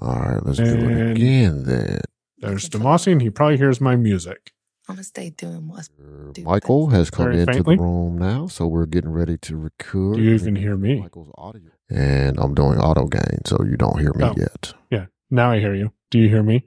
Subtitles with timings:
[0.00, 2.00] All right, let's do it again then.
[2.38, 4.52] There's Demasi, and he probably hears my music.
[4.88, 7.76] I'm gonna stay doing what's Uh, Michael has come Very into faintly.
[7.76, 10.16] the room now, so we're getting ready to record.
[10.16, 11.00] Do you even hear me?
[11.00, 11.70] Michael's audio.
[11.90, 14.34] And I'm doing auto gain, so you don't hear me Oh.
[14.36, 14.72] yet.
[14.90, 15.92] Yeah, now I hear you.
[16.10, 16.66] Do you hear me?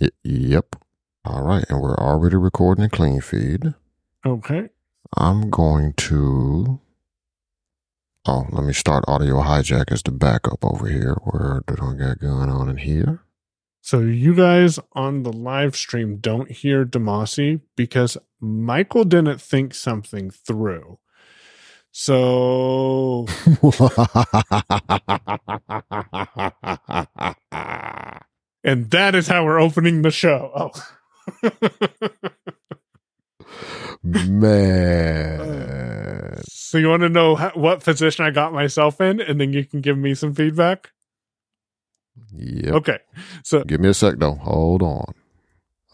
[0.00, 0.76] Y- yep.
[1.24, 3.74] All right, and we're already recording a clean feed.
[4.26, 4.68] Okay.
[5.16, 6.80] I'm going to.
[8.24, 11.16] Oh, let me start audio hijack as the backup over here.
[11.24, 13.24] Where do I got going on in here?
[13.80, 20.30] So you guys on the live stream don't hear Demasi because Michael didn't think something
[20.30, 21.00] through.
[21.90, 23.26] So
[28.62, 30.52] and that is how we're opening the show.
[30.54, 30.70] Oh.
[34.04, 35.40] Man.
[36.01, 36.01] Uh,
[36.44, 39.64] so you want to know how, what position I got myself in and then you
[39.64, 40.90] can give me some feedback?
[42.34, 42.72] Yeah.
[42.72, 42.98] Okay.
[43.44, 44.34] So Give me a sec though.
[44.34, 45.14] Hold on.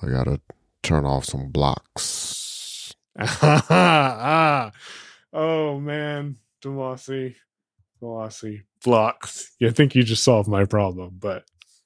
[0.03, 0.41] I gotta
[0.83, 2.95] turn off some blocks.
[3.19, 4.71] ah,
[5.33, 7.35] oh man, Demasi,
[8.03, 9.53] Demasi blocks.
[9.59, 11.45] You think you just solved my problem, but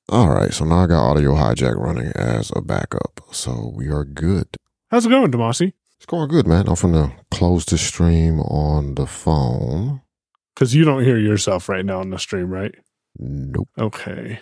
[0.09, 4.05] All right, so now I got audio hijack running as a backup, so we are
[4.05, 4.47] good.
[4.91, 5.73] how's it going, Demasi?
[6.03, 6.67] It's going good, man.
[6.67, 10.01] I'm gonna close the stream on the phone.
[10.53, 12.75] Because you don't hear yourself right now on the stream, right?
[13.21, 13.69] Nope.
[13.79, 14.41] Okay.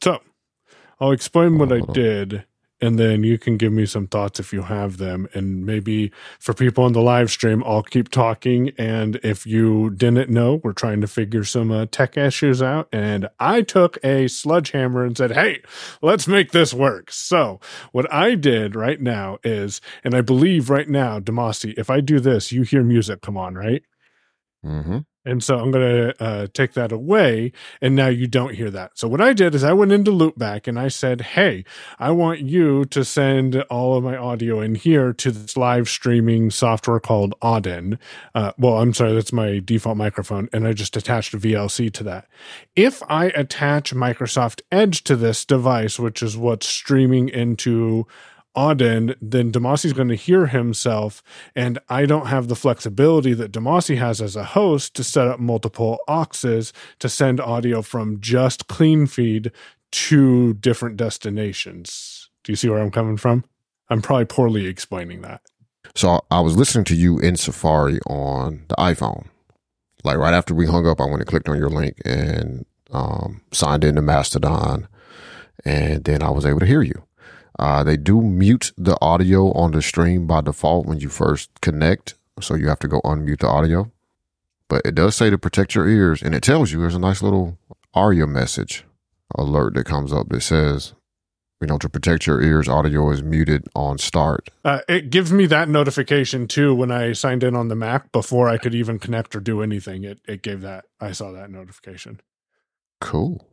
[0.00, 0.20] So
[1.00, 1.92] I'll explain what I on.
[1.92, 2.44] did,
[2.84, 5.26] and then you can give me some thoughts if you have them.
[5.34, 8.72] And maybe for people on the live stream, I'll keep talking.
[8.76, 12.88] And if you didn't know, we're trying to figure some uh, tech issues out.
[12.92, 15.62] And I took a sledgehammer and said, hey,
[16.02, 17.10] let's make this work.
[17.10, 17.60] So
[17.92, 22.20] what I did right now is, and I believe right now, Demasi, if I do
[22.20, 23.82] this, you hear music come on, right?
[24.64, 24.98] Mm-hmm.
[25.24, 27.52] And so I'm going to uh, take that away.
[27.80, 28.98] And now you don't hear that.
[28.98, 31.64] So what I did is I went into Loopback and I said, Hey,
[31.98, 36.50] I want you to send all of my audio in here to this live streaming
[36.50, 37.98] software called Audon.
[38.34, 40.48] Uh, well, I'm sorry, that's my default microphone.
[40.52, 42.28] And I just attached a VLC to that.
[42.76, 48.06] If I attach Microsoft Edge to this device, which is what's streaming into
[48.56, 51.22] Audon, then Demasi's going to hear himself
[51.54, 55.40] and I don't have the flexibility that Demasi has as a host to set up
[55.40, 59.50] multiple auxes to send audio from just clean feed
[59.92, 62.30] to different destinations.
[62.42, 63.44] Do you see where I'm coming from?
[63.88, 65.42] I'm probably poorly explaining that.
[65.94, 69.26] So I was listening to you in Safari on the iPhone.
[70.02, 73.42] Like right after we hung up, I went and clicked on your link and um,
[73.52, 74.88] signed into Mastodon,
[75.64, 77.04] and then I was able to hear you.
[77.58, 82.14] Uh, they do mute the audio on the stream by default when you first connect,
[82.40, 83.90] so you have to go unmute the audio.
[84.68, 87.22] But it does say to protect your ears, and it tells you there's a nice
[87.22, 87.58] little
[87.94, 88.84] ARIA message
[89.36, 90.94] alert that comes up that says,
[91.60, 94.50] you know, to protect your ears, audio is muted on start.
[94.64, 98.48] Uh, it gives me that notification too when I signed in on the Mac before
[98.48, 100.04] I could even connect or do anything.
[100.04, 100.86] It it gave that.
[101.00, 102.20] I saw that notification.
[103.00, 103.46] Cool.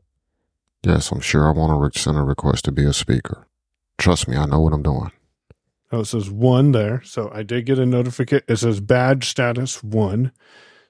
[0.83, 3.47] Yes, I'm sure I want to send a request to be a speaker.
[4.01, 5.11] Trust me, I know what I'm doing.
[5.91, 7.03] Oh, it says one there.
[7.03, 8.43] So I did get a notification.
[8.47, 10.31] It says badge status one.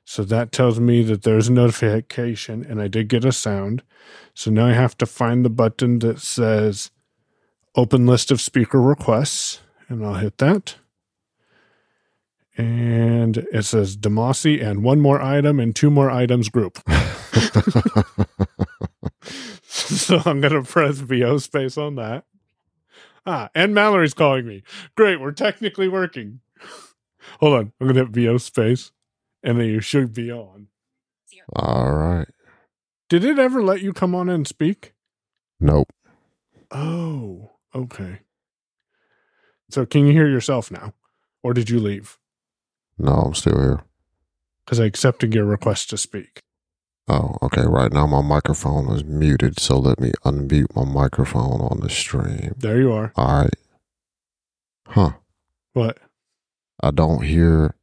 [0.06, 3.84] So that tells me that there's a notification and I did get a sound.
[4.34, 6.90] So now I have to find the button that says
[7.76, 10.76] open list of speaker requests and I'll hit that.
[12.58, 16.80] And it says Demasi and one more item and two more items group.
[19.64, 22.24] so I'm going to press VO space on that.
[23.26, 24.64] Ah, and Mallory's calling me.
[24.96, 26.40] Great, we're technically working.
[27.40, 28.92] Hold on, I'm gonna hit VO space,
[29.44, 30.68] and then you should be on.
[31.56, 32.28] All right.
[33.10, 34.94] Did it ever let you come on and speak?
[35.60, 35.92] Nope.
[36.72, 38.20] Oh, okay.
[39.70, 40.94] So can you hear yourself now,
[41.44, 42.18] or did you leave?
[42.98, 43.84] No, I'm still here.
[44.66, 46.42] Because I accepted your request to speak.
[47.08, 47.64] Oh, okay.
[47.66, 52.54] Right now my microphone is muted, so let me unmute my microphone on the stream.
[52.58, 53.12] There you are.
[53.16, 53.56] All right.
[54.88, 55.12] Huh.
[55.74, 55.98] What?
[56.84, 57.76] I don't hear.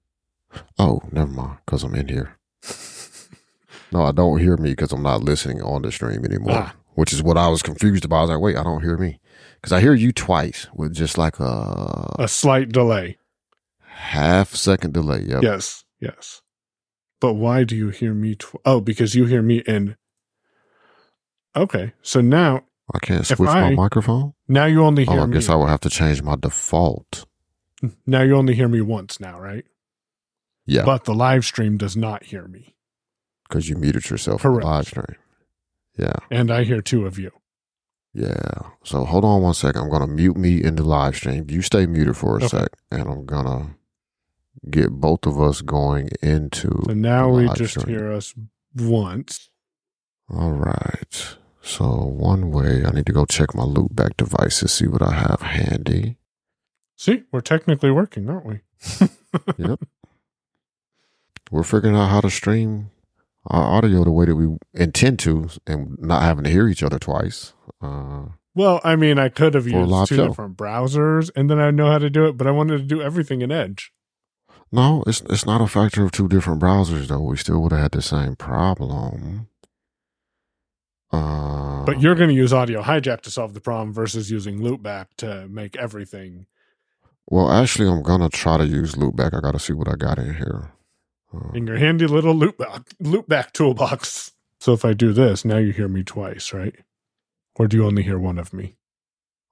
[0.78, 2.36] Oh, never mind, because I'm in here.
[3.90, 6.74] No, I don't hear me because I'm not listening on the stream anymore, Ah.
[6.94, 8.16] which is what I was confused about.
[8.18, 9.18] I was like, wait, I don't hear me.
[9.54, 13.16] Because I hear you twice with just like a A slight delay.
[13.86, 15.22] half second delay.
[15.22, 15.42] Yep.
[15.42, 16.42] Yes, yes.
[17.20, 18.36] But why do you hear me?
[18.36, 19.96] Tw- oh, because you hear me in.
[21.56, 22.62] Okay, so now
[22.94, 24.34] I can't switch my microphone.
[24.46, 25.32] now you only Oh, hear I me.
[25.34, 27.24] guess I will have to change my default.
[28.06, 29.64] now you only hear me once now, right?
[30.66, 32.74] Yeah, But the live stream does not hear me.
[33.48, 34.66] because you muted yourself in the Correct.
[34.66, 35.16] live stream.
[35.98, 36.12] Yeah.
[36.30, 37.30] And I hear two of you.
[38.14, 38.70] Yeah.
[38.84, 39.80] So hold on one second.
[39.82, 41.46] I'm gonna mute me in the live stream.
[41.48, 42.48] You stay muted for a Okay.
[42.48, 43.74] sec, and I'm gonna
[44.70, 46.82] get both of us going into.
[46.86, 47.96] So now we just stream.
[47.98, 48.34] hear us
[48.74, 49.50] once.
[50.32, 51.36] All right.
[51.62, 55.42] So one way, I need to go check my loopback devices, see what I have
[55.42, 56.16] handy.
[56.96, 58.60] See, we're technically working, aren't we?
[59.58, 59.80] Yep.
[61.50, 62.90] We're figuring out how to stream
[63.46, 66.98] our audio the way that we intend to, and not having to hear each other
[66.98, 67.52] twice.
[67.80, 70.28] Uh, Well, I mean, I could have used two show.
[70.28, 73.00] different browsers and then I'd know how to do it, but I wanted to do
[73.02, 73.92] everything in Edge.
[74.72, 77.20] No, it's it's not a factor of two different browsers though.
[77.20, 79.48] We still would have had the same problem.
[81.10, 85.06] Uh, But you're going to use Audio Hijack to solve the problem versus using Loopback
[85.18, 86.46] to make everything.
[87.26, 89.34] well, actually, I'm gonna try to use loopback.
[89.34, 90.72] I got to see what I got in here.
[91.34, 94.32] Uh, in your handy little Loopback, loopback toolbox.
[94.60, 96.74] So if I do this, now you hear me twice, right?
[97.56, 98.76] Or do you only hear one of me?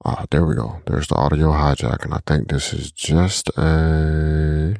[0.04, 0.80] Ah, there we go.
[0.86, 4.76] There's the audio hijack, and I think this is just a.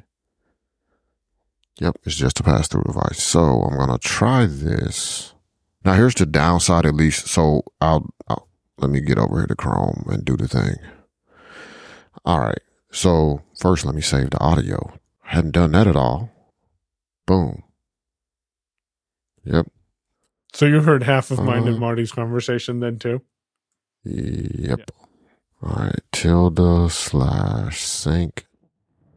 [1.81, 3.23] Yep, it's just a pass through device.
[3.23, 5.35] So I'm gonna try this.
[5.85, 7.27] Now here's the downside, at least.
[7.29, 10.75] So I'll, I'll let me get over here to Chrome and do the thing.
[12.25, 12.59] All right.
[12.91, 14.95] So first, let me save the audio.
[15.25, 16.31] I Hadn't done that at all.
[17.27, 17.63] Boom.
[19.45, 19.67] Yep.
[20.55, 23.21] So you heard half of mine and Uh, Marty's conversation then too?
[24.05, 24.91] Yep.
[25.63, 26.01] All right.
[26.13, 28.47] Tilde slash sync.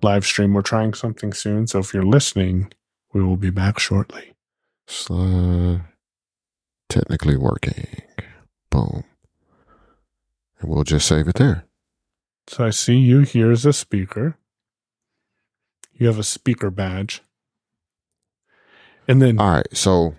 [0.01, 1.68] Live stream, we're trying something soon.
[1.68, 2.72] So if you're listening,
[3.13, 4.34] we will be back shortly.
[4.88, 5.81] Slide.
[6.88, 7.88] Technically working.
[8.69, 9.04] Boom.
[10.60, 11.66] And we'll just save it there.
[12.48, 14.38] So I see you here as a speaker.
[15.94, 17.22] You have a speaker badge.
[19.07, 19.68] And then All right.
[19.74, 20.16] So,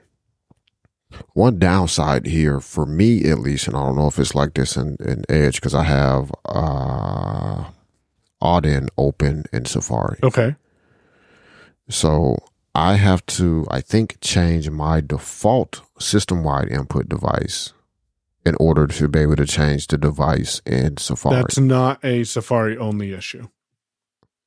[1.32, 4.76] one downside here for me, at least, and I don't know if it's like this
[4.76, 7.70] in, in Edge because I have uh,
[8.40, 10.18] Audon open in Safari.
[10.22, 10.56] okay.
[11.88, 12.36] So,
[12.74, 17.72] I have to, I think, change my default system wide input device
[18.46, 21.36] in order to be able to change the device in Safari.
[21.36, 23.48] That's not a Safari only issue.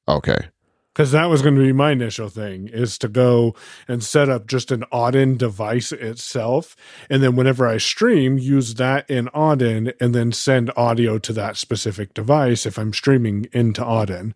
[0.08, 0.48] okay.
[0.94, 3.56] Because that was going to be my initial thing is to go
[3.88, 6.76] and set up just an Audon device itself.
[7.10, 11.58] And then whenever I stream, use that in Audon and then send audio to that
[11.58, 14.36] specific device if I'm streaming into Audon.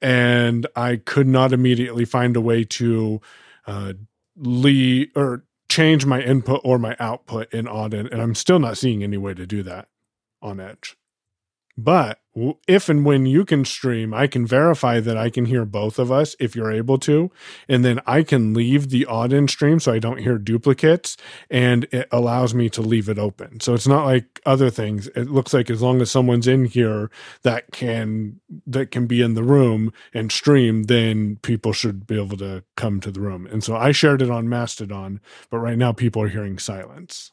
[0.00, 3.20] And I could not immediately find a way to
[3.66, 3.94] uh,
[4.36, 8.06] leave or change my input or my output in Audon.
[8.12, 9.88] And I'm still not seeing any way to do that
[10.40, 10.96] on Edge.
[11.76, 12.20] But
[12.66, 16.10] if and when you can stream, I can verify that I can hear both of
[16.12, 17.30] us if you're able to.
[17.68, 21.16] And then I can leave the Audon stream so I don't hear duplicates
[21.50, 23.60] and it allows me to leave it open.
[23.60, 25.08] So it's not like other things.
[25.08, 27.10] It looks like as long as someone's in here
[27.42, 32.36] that can that can be in the room and stream, then people should be able
[32.38, 33.46] to come to the room.
[33.46, 35.20] And so I shared it on Mastodon,
[35.50, 37.32] but right now people are hearing silence.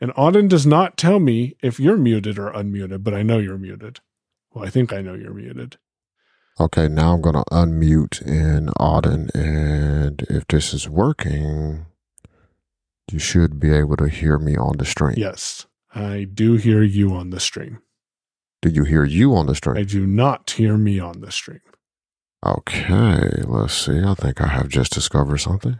[0.00, 3.58] And Audon does not tell me if you're muted or unmuted, but I know you're
[3.58, 4.00] muted.
[4.52, 5.76] Well, I think I know you're muted.
[6.58, 9.30] Okay, now I'm going to unmute in Audon.
[9.34, 11.86] And if this is working,
[13.10, 15.14] you should be able to hear me on the stream.
[15.16, 17.80] Yes, I do hear you on the stream.
[18.62, 19.76] Do you hear you on the stream?
[19.76, 21.60] I do not hear me on the stream.
[22.44, 24.02] Okay, let's see.
[24.02, 25.78] I think I have just discovered something.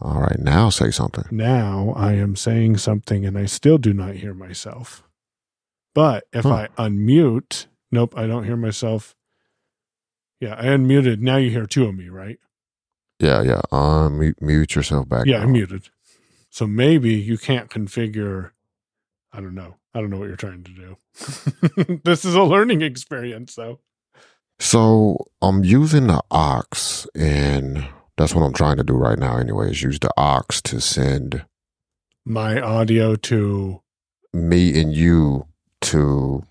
[0.00, 1.24] All right, now say something.
[1.30, 5.02] Now I am saying something and I still do not hear myself.
[5.94, 6.66] But if Huh.
[6.76, 9.14] I unmute, nope, I don't hear myself.
[10.40, 11.20] Yeah, I unmuted.
[11.20, 12.38] Now you hear two of me, right?
[13.20, 13.60] Yeah, yeah.
[13.70, 15.26] Uh, unmute mute yourself back.
[15.26, 15.44] yeah, now.
[15.44, 15.88] I'm muted.
[16.50, 18.50] So maybe you can't configure.
[19.32, 19.76] I don't know.
[19.94, 20.96] I don't know what you're trying to do.
[22.04, 23.78] this is a learning experience, though.
[24.58, 27.86] So I'm using the aux, and
[28.16, 29.36] that's what I'm trying to do right now.
[29.38, 31.44] Anyway, is use the aux to send
[32.24, 33.80] My audio to.
[34.32, 35.46] me and you
[35.82, 36.44] to.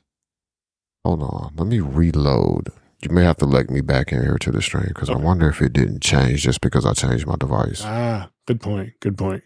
[1.05, 2.69] Hold on, let me reload.
[3.01, 5.49] You may have to leg me back in here to the stream because I wonder
[5.49, 7.81] if it didn't change just because I changed my device.
[7.83, 8.93] Ah, good point.
[9.01, 9.43] Good point.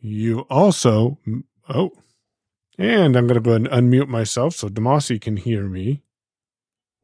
[0.00, 1.18] You also.
[1.68, 1.92] Oh.
[2.78, 6.02] And I'm going to go ahead and unmute myself so Demasi can hear me.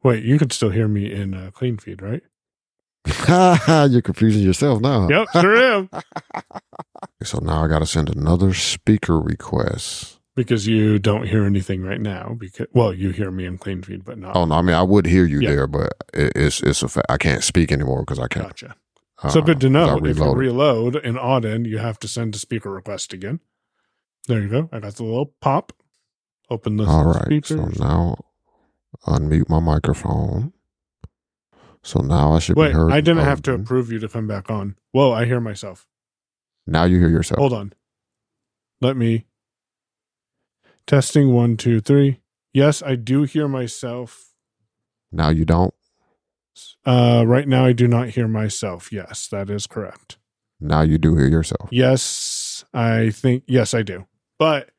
[0.03, 2.23] Wait, you can still hear me in uh, clean feed, right?
[3.91, 5.09] You're confusing yourself now.
[5.09, 5.91] Yep, sure am.
[7.23, 10.19] So now I got to send another speaker request.
[10.37, 12.37] because you don't hear anything right now.
[12.39, 14.37] Because well, you hear me in clean feed, but not.
[14.37, 15.51] Oh no, I mean I would hear you Yeah.
[15.51, 17.07] there, but it, it's it's a fact.
[17.09, 18.47] I can't speak anymore because I can't.
[18.47, 18.77] Gotcha.
[19.23, 19.99] uh, So good to know.
[20.05, 23.41] If you reload in Auden, you have to send a speaker request again.
[24.29, 24.69] There you go.
[24.73, 25.73] I got the little pop.
[26.51, 27.45] Open the All right.
[27.45, 28.17] So now
[29.07, 30.53] unmute my microphone.
[31.83, 32.93] So now I should Wait, be heard.
[32.93, 34.77] I didn't have to approve you to come back on.
[34.93, 35.87] Whoa, I hear myself.
[36.67, 37.39] Now you hear yourself.
[37.39, 37.73] Hold on.
[38.81, 39.27] Let me.
[40.87, 42.21] Testing one, two, three.
[42.53, 44.33] Yes, I do hear myself.
[45.13, 45.75] Now you don't.
[46.85, 48.93] Uh, right now, I do not hear myself.
[48.93, 50.19] Yes, that is correct.
[50.61, 51.69] Now you do hear yourself.
[51.71, 54.07] Yes, I think, yes, I do.
[54.39, 54.71] But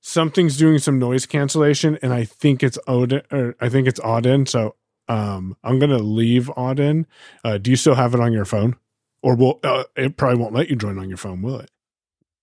[0.00, 4.46] something's doing some noise cancellation, and I think it's Odin, or I think it's Audon.
[4.46, 4.74] So
[5.08, 7.06] um, I'm going to leave Audon.
[7.44, 8.76] Uh, do you still have it on your phone?
[9.22, 11.70] Or will uh, it probably won't let you join on your phone, will it?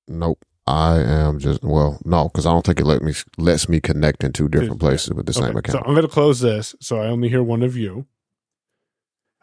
[0.08, 0.44] Nope.
[0.66, 4.24] I am just well, no, because I don't think it let me lets me connect
[4.24, 5.72] in two different places with the same account.
[5.72, 6.74] So I'm going to close this.
[6.80, 8.06] So I only hear one of you.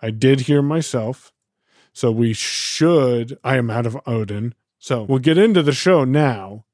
[0.00, 1.32] I did hear myself.
[1.92, 3.38] So we should.
[3.44, 4.54] I am out of Odin.
[4.78, 6.64] So we'll get into the show now.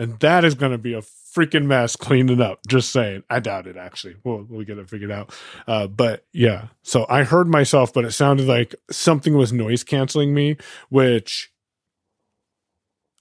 [0.00, 2.60] And that is going to be a freaking mess cleaning up.
[2.66, 3.22] Just saying.
[3.28, 4.16] I doubt it, actually.
[4.24, 5.30] We'll, we'll get it figured out.
[5.68, 6.68] Uh, but yeah.
[6.82, 10.56] So I heard myself, but it sounded like something was noise canceling me,
[10.88, 11.52] which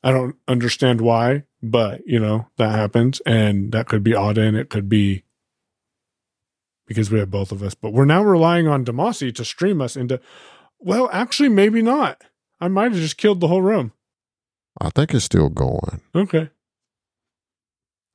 [0.05, 3.21] I don't understand why, but you know, that happens.
[3.25, 4.55] And that could be Audon.
[4.55, 5.25] It could be
[6.88, 7.75] because we have both of us.
[7.75, 10.21] But we're now relying on Demasi to stream us into,
[10.79, 12.24] well, actually, maybe not.
[12.62, 13.91] I might have just killed the whole room.
[14.79, 16.00] I think it's still going.
[16.15, 16.51] Okay.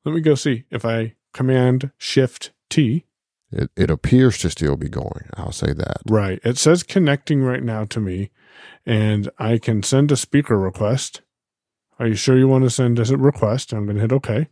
[0.04, 3.06] Let me go see if I command shift T.
[3.50, 5.28] It it appears to still be going.
[5.34, 5.98] I'll say that.
[6.08, 6.40] Right.
[6.44, 8.30] It says connecting right now to me,
[8.84, 11.22] and I can send a speaker request.
[11.98, 13.72] Are you sure you want to send a request?
[13.72, 14.48] I'm going to hit OK.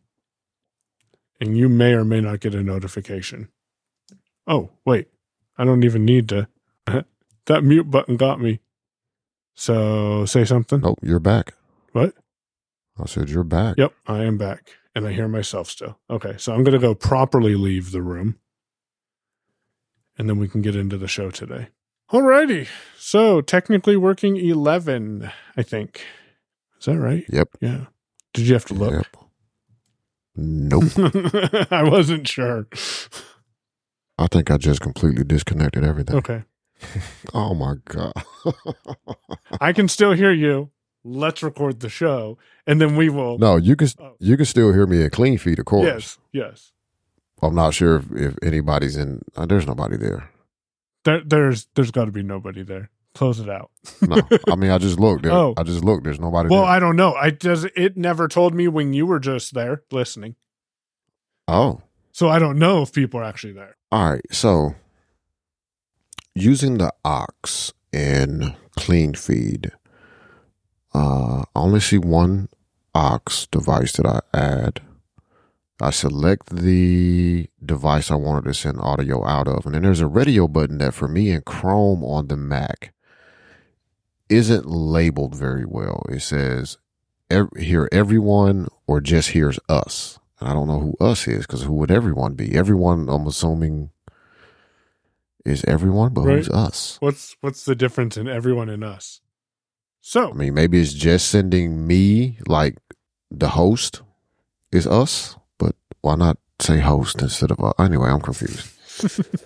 [1.40, 3.49] And you may or may not get a notification.
[4.47, 5.09] Oh, wait.
[5.59, 6.47] I don't even need to.
[7.47, 8.61] that mute button got me.
[9.54, 10.80] So say something.
[10.80, 11.54] Nope, you're back.
[11.92, 12.14] What?
[12.99, 13.76] I said you're back.
[13.76, 14.71] Yep, I am back.
[14.94, 15.99] And I hear myself still.
[16.11, 18.38] Okay, so I'm going to go properly leave the room.
[20.18, 21.68] And then we can get into the show today.
[22.12, 22.68] Alrighty.
[22.99, 26.04] So technically working 11, I think.
[26.78, 27.25] Is that right?
[27.30, 27.49] Yep.
[27.61, 27.87] Yeah.
[28.34, 28.92] Did you have to look?
[28.92, 29.06] Yep.
[30.37, 30.84] Nope.
[31.70, 32.66] I wasn't sure.
[34.18, 36.16] I think I just completely disconnected everything.
[36.16, 36.44] Okay.
[37.32, 38.12] Oh my god.
[39.61, 40.70] I can still hear you.
[41.04, 42.38] Let's record the show.
[42.66, 43.38] And then we will.
[43.38, 44.14] no, you can Oh.
[44.21, 45.85] you can still hear me in clean feed, of course.
[45.87, 46.18] Yes.
[46.32, 46.73] Yes.
[47.42, 49.21] I'm not sure if, if anybody's in.
[49.37, 50.30] Uh, there's nobody there.
[51.04, 52.90] There, there's there's got to be nobody there.
[53.14, 53.71] Close it out.
[54.00, 55.25] No, I mean I just looked.
[55.25, 55.54] There, Oh.
[55.56, 56.04] I just looked.
[56.04, 56.71] There's nobody Well, there.
[56.71, 57.14] I don't know.
[57.14, 60.37] I does it never told me when you were just there listening.
[61.49, 61.82] oh,
[62.12, 63.76] So I don't know if people are actually there.
[63.90, 64.23] all right.
[64.30, 64.76] So
[66.35, 69.73] using the aux in clean feed,
[70.94, 72.49] uh, I only see one
[72.94, 73.18] aux
[73.50, 74.80] device that I add.
[75.80, 80.06] I select the device I wanted to send audio out of, and then there's a
[80.06, 82.92] radio button that for me in Chrome on the Mac
[84.28, 86.06] isn't labeled very well.
[86.08, 86.78] It says
[87.58, 90.18] hear everyone or just hears us.
[90.40, 92.54] And I don't know who us is because who would everyone be?
[92.56, 93.90] Everyone, I'm assuming,
[95.44, 96.96] is everyone, but who's us?
[97.00, 99.20] What's what's the difference in everyone and us?
[100.02, 102.76] So I mean, maybe it's just sending me like
[103.30, 104.02] the host
[104.73, 108.11] is us, but why not say host instead of uh, anyway?
[108.11, 108.68] I'm confused.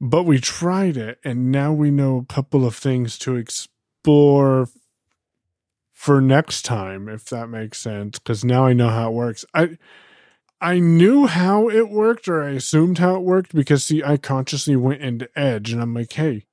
[0.00, 4.68] but we tried it and now we know a couple of things to explore
[5.92, 9.76] for next time if that makes sense because now i know how it works i
[10.60, 14.76] i knew how it worked or i assumed how it worked because see i consciously
[14.76, 16.44] went into edge and i'm like hey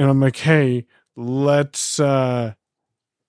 [0.00, 2.54] and i'm like hey let's uh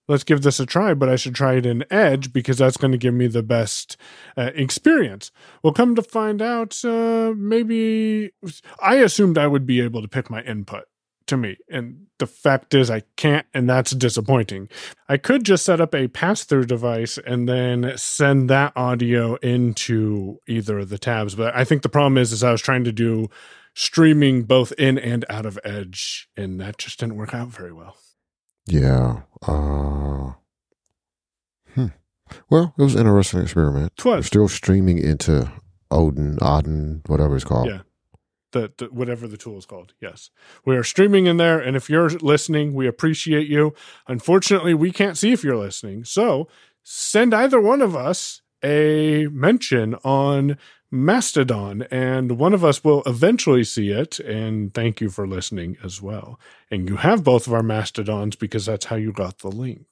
[0.08, 2.92] let's give this a try but i should try it in edge because that's going
[2.92, 3.98] to give me the best
[4.38, 5.32] uh, experience
[5.64, 8.32] well come to find out uh maybe
[8.80, 10.86] I assumed I would be able to pick my input
[11.28, 11.58] to me.
[11.70, 14.70] And the fact is, I can't, and that's disappointing.
[15.08, 20.40] I could just set up a pass through device and then send that audio into
[20.48, 21.36] either of the tabs.
[21.36, 23.30] But I think the problem is, is I was trying to do
[23.74, 27.98] streaming both in and out of Edge, and that just didn't work out very well.
[28.68, 29.22] Yeah.
[29.42, 30.34] Uh,
[31.74, 31.88] hmm.
[32.50, 33.96] Well, it was an interesting experiment.
[33.98, 34.18] Twas.
[34.18, 35.52] We're still streaming into
[35.90, 37.68] Odin, Odin, whatever it's called.
[37.68, 37.82] Yeah.
[38.52, 39.94] The, the whatever the tool is called.
[40.02, 40.30] Yes,
[40.66, 43.74] we are streaming in there, and if you're listening, we appreciate you.
[44.10, 46.50] Unfortunately, we can't see if you're listening, so
[46.84, 50.58] send either one of us a mention on
[50.92, 54.20] Mastodon, and one of us will eventually see it.
[54.20, 56.38] And thank you for listening as well.
[56.70, 59.86] And you have both of our Mastodons because that's how you got the link.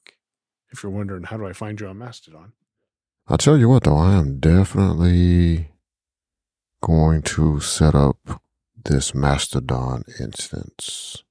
[0.72, 2.52] if you're wondering how do I find you on Mastodon.
[3.26, 5.70] I'll tell you what though, I am definitely
[6.82, 8.42] going to set up
[8.84, 11.22] this Mastodon instance.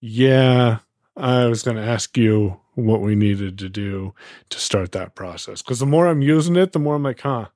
[0.00, 0.78] Yeah,
[1.16, 4.14] I was going to ask you what we needed to do
[4.50, 7.48] to start that process because the more I'm using it, the more I'm like, huh,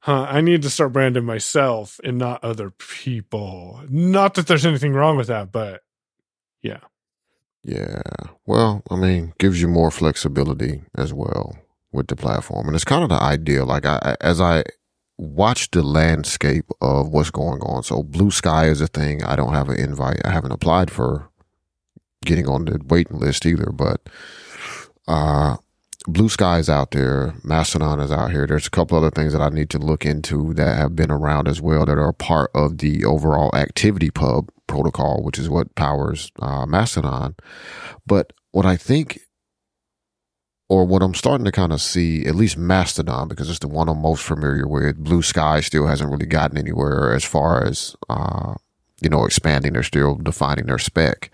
[0.00, 3.82] huh, I need to start branding myself and not other people.
[3.88, 5.82] Not that there's anything wrong with that, but
[6.62, 6.80] yeah.
[7.62, 8.02] Yeah.
[8.46, 11.58] Well, I mean, gives you more flexibility as well
[11.92, 12.66] with the platform.
[12.66, 13.64] And it's kind of the idea.
[13.64, 14.64] Like I, as I
[15.20, 17.82] watch the landscape of what's going on.
[17.82, 19.22] So blue sky is a thing.
[19.22, 20.20] I don't have an invite.
[20.24, 21.28] I haven't applied for
[22.24, 24.00] getting on the waiting list either, but,
[25.06, 25.56] uh,
[26.06, 27.34] Blue Sky is out there.
[27.44, 28.46] Mastodon is out here.
[28.46, 31.46] There's a couple other things that I need to look into that have been around
[31.46, 36.64] as well that are part of the overall ActivityPub protocol, which is what powers uh,
[36.64, 37.36] Mastodon.
[38.06, 39.20] But what I think,
[40.70, 43.90] or what I'm starting to kind of see, at least Mastodon, because it's the one
[43.90, 48.54] I'm most familiar with, Blue Sky still hasn't really gotten anywhere as far as, uh,
[49.02, 49.74] you know, expanding.
[49.74, 51.30] They're still defining their spec.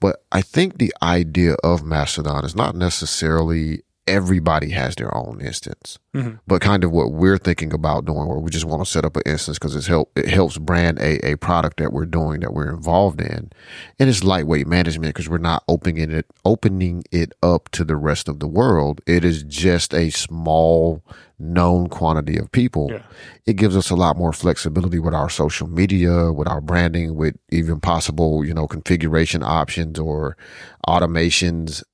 [0.00, 5.98] But I think the idea of Mastodon is not necessarily everybody has their own instance.
[6.14, 6.36] Mm-hmm.
[6.46, 9.16] But kind of what we're thinking about doing, where we just want to set up
[9.16, 12.52] an instance because it's help it helps brand a, a product that we're doing that
[12.52, 13.50] we're involved in,
[13.98, 18.28] and it's lightweight management because we're not opening it opening it up to the rest
[18.28, 19.00] of the world.
[19.06, 21.04] It is just a small
[21.38, 22.88] known quantity of people.
[22.90, 23.02] Yeah.
[23.46, 27.36] It gives us a lot more flexibility with our social media, with our branding, with
[27.50, 30.36] even possible you know configuration options or
[30.88, 31.84] automations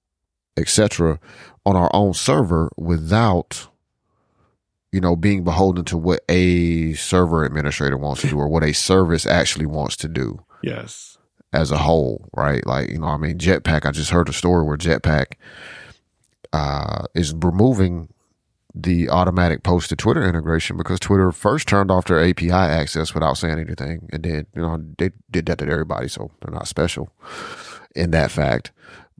[0.56, 1.18] etc
[1.64, 3.68] on our own server without
[4.92, 8.72] you know being beholden to what a server administrator wants to do or what a
[8.72, 11.18] service actually wants to do yes
[11.52, 14.64] as a whole right like you know i mean jetpack i just heard a story
[14.64, 15.34] where jetpack
[16.52, 18.08] uh, is removing
[18.74, 23.38] the automatic post to Twitter integration because Twitter first turned off their API access without
[23.38, 24.08] saying anything.
[24.12, 26.08] And then, you know, they did that to everybody.
[26.08, 27.10] So they're not special
[27.94, 28.72] in that fact.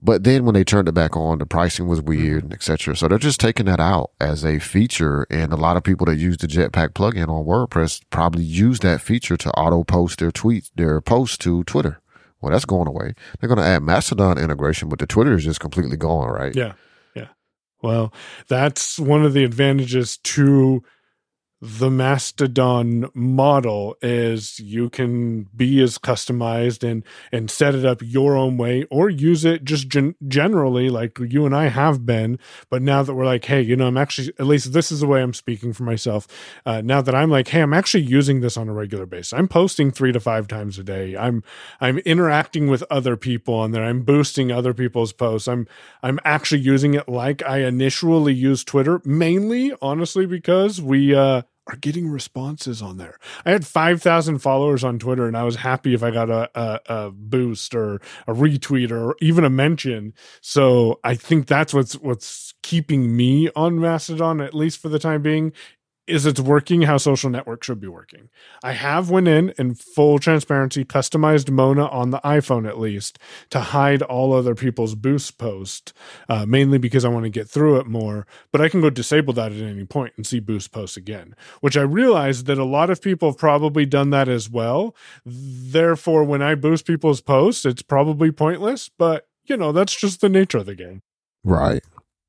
[0.07, 2.53] But then when they turned it back on, the pricing was weird, mm-hmm.
[2.53, 2.95] etc.
[2.95, 5.27] So they're just taking that out as a feature.
[5.29, 9.01] And a lot of people that use the Jetpack plugin on WordPress probably use that
[9.01, 11.99] feature to auto post their tweets, their posts to Twitter.
[12.39, 13.15] Well, that's going away.
[13.41, 16.55] They're going to add Mastodon integration, but the Twitter is just completely gone, right?
[16.55, 16.75] Yeah.
[17.13, 17.27] Yeah.
[17.81, 18.13] Well,
[18.47, 20.83] that's one of the advantages to
[21.59, 28.35] the Mastodon model is you can be as customized and and set it up your
[28.35, 32.37] own way or use it just gen- generally like you and I have been.
[32.69, 35.07] But now that we're like hey you know I'm actually at least this is the
[35.07, 36.27] way I'm speaking for myself
[36.63, 39.33] uh, now that I'm like hey I'm actually using this on a regular basis.
[39.33, 41.17] I'm posting 3 to 5 times a day.
[41.17, 41.43] I'm
[41.81, 43.83] I'm interacting with other people on there.
[43.83, 45.47] I'm boosting other people's posts.
[45.47, 45.67] I'm
[46.03, 51.75] I'm actually using it like I initially used Twitter mainly honestly because we uh are
[51.75, 53.17] getting responses on there.
[53.45, 56.79] I had 5,000 followers on Twitter and I was happy if I got a, a,
[56.85, 57.95] a, boost or
[58.27, 60.13] a retweet or even a mention.
[60.41, 65.21] So I think that's what's, what's keeping me on Mastodon, at least for the time
[65.21, 65.53] being,
[66.07, 68.29] is it's working how social network should be working.
[68.63, 73.59] I have went in in full transparency, customized Mona on the iPhone at least to
[73.59, 75.93] hide all other people's boost posts,
[76.29, 78.25] uh, mainly because I want to get through it more.
[78.51, 81.77] But I can go disable that at any point and see boost posts again, which
[81.77, 84.95] I realize that a lot of people have probably done that as well.
[85.25, 90.29] Therefore, when I boost people's posts, it's probably pointless, but you know, that's just the
[90.29, 91.01] nature of the game.
[91.43, 91.83] Right.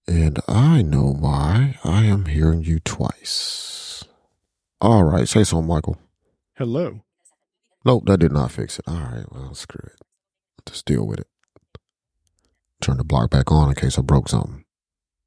[0.08, 4.04] And I know why I am hearing you twice.
[4.80, 5.98] All right, say something, Michael.
[6.56, 7.02] Hello.
[7.84, 8.86] Nope, that did not fix it.
[8.88, 10.00] All right, well, screw it.
[10.64, 11.26] Just deal with it.
[12.80, 14.64] Turn the block back on in case I broke something.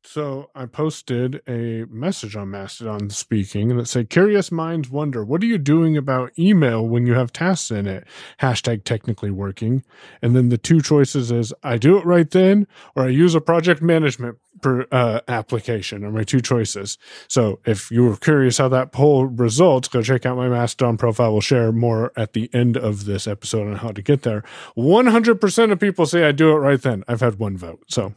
[0.04, 5.46] So I posted a message on Mastodon speaking that said, Curious minds wonder, what are
[5.46, 8.06] you doing about email when you have tasks in it?
[8.40, 9.84] Hashtag technically working.
[10.22, 13.42] And then the two choices is I do it right then or I use a
[13.42, 16.98] project management per, uh, application are my two choices.
[17.28, 21.32] So if you were curious how that poll results, go check out my Mastodon profile.
[21.32, 24.44] We'll share more at the end of this episode on how to get there.
[24.76, 27.04] 100% of people say I do it right then.
[27.08, 27.84] I've had one vote.
[27.88, 28.16] So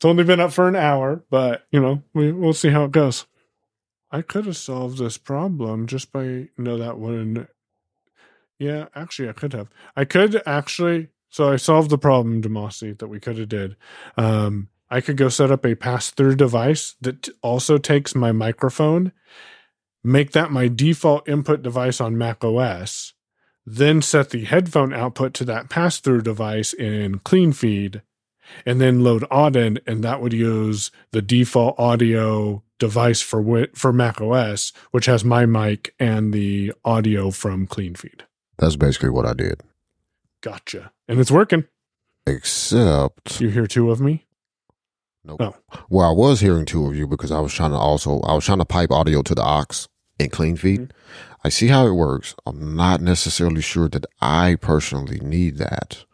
[0.00, 2.90] it's only been up for an hour, but you know, we we'll see how it
[2.90, 3.26] goes.
[4.10, 7.46] I could have solved this problem just by no that wouldn't.
[8.58, 9.68] Yeah, actually, I could have.
[9.94, 11.08] I could actually.
[11.28, 13.76] So I solved the problem, Demasi, that we could have did.
[14.16, 19.12] Um, I could go set up a pass through device that also takes my microphone,
[20.02, 23.12] make that my default input device on Mac OS,
[23.66, 28.00] then set the headphone output to that pass through device in CleanFeed,
[28.66, 33.92] and then load Audon, and that would use the default audio device for wi- for
[33.92, 38.22] Mac OS, which has my mic and the audio from CleanFeed.
[38.58, 39.60] That's basically what I did.
[40.42, 41.64] Gotcha, and it's working.
[42.26, 44.26] Except, You hear two of me?
[45.24, 45.40] nope.
[45.40, 45.54] Oh.
[45.88, 48.44] Well, I was hearing two of you because I was trying to also I was
[48.44, 49.86] trying to pipe audio to the aux
[50.18, 50.80] in clean feed.
[50.80, 51.34] Mm-hmm.
[51.44, 52.34] I see how it works.
[52.46, 56.04] I'm not necessarily sure that I personally need that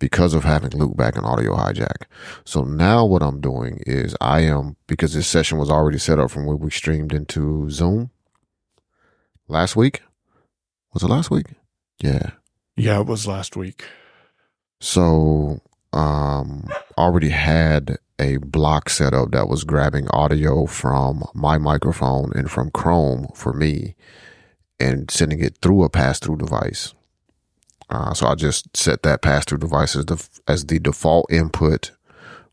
[0.00, 2.06] because of having loopback and audio hijack.
[2.44, 6.32] So now what I'm doing is I am because this session was already set up
[6.32, 8.10] from when we streamed into Zoom
[9.46, 10.02] last week.
[10.92, 11.46] Was it last week?
[12.02, 12.30] Yeah.
[12.76, 13.84] Yeah, it was last week.
[14.80, 15.60] So
[15.92, 22.70] um already had a block setup that was grabbing audio from my microphone and from
[22.70, 23.96] Chrome for me
[24.78, 26.94] and sending it through a pass-through device.
[27.90, 31.90] Uh, so I just set that pass-through device as the as the default input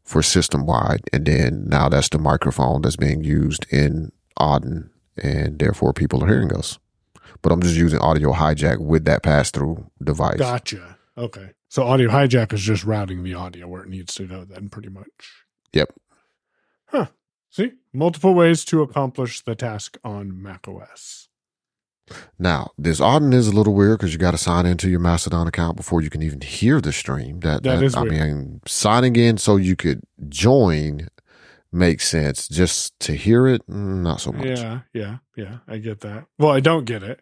[0.04, 5.60] for system wide, and then now that's the microphone that's being used in Audon, and
[5.60, 6.80] therefore people are hearing us.
[7.41, 10.38] But I'm just using audio hijack with that pass-through device.
[10.38, 10.97] Gotcha.
[11.17, 11.52] Okay.
[11.69, 14.89] So audio hijack is just routing the audio where it needs to go then pretty
[14.89, 15.43] much.
[15.73, 15.93] Yep.
[16.88, 17.08] Huh.
[17.50, 17.73] See?
[17.93, 21.28] Multiple ways to accomplish the task on Mac OS.
[22.39, 25.48] Now, this Audon is a little weird because you got to sign into your Mastodon
[25.48, 27.41] account before you can even hear the stream.
[27.41, 28.13] That, That is I weird.
[28.13, 31.08] mean, signing in so you could join
[31.72, 32.48] makes sense.
[32.48, 34.48] Just to hear it, mm, not so much.
[34.60, 35.58] Yeah, yeah, yeah.
[35.67, 36.26] I get that.
[36.39, 37.20] Well, I don't get it.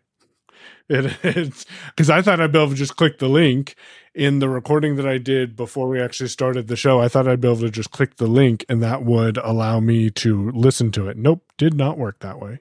[0.88, 3.76] It it's because I thought I'd be able to just click the link
[4.14, 7.02] in the recording that I did before we actually started the show.
[7.02, 10.10] I thought I'd be able to just click the link and that would allow me
[10.12, 11.18] to listen to it.
[11.18, 12.60] Nope, did not work that way.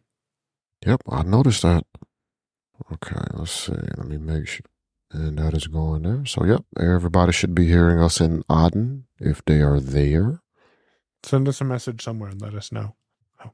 [0.87, 1.85] Yep, I noticed that.
[2.93, 3.73] Okay, let's see.
[3.73, 4.67] Let me make sure.
[5.13, 6.25] And that is going there.
[6.27, 10.41] So, yep, everybody should be hearing us in Audon if they are there.
[11.23, 12.97] Send us a message somewhere and let us know.
[13.45, 13.51] Oh.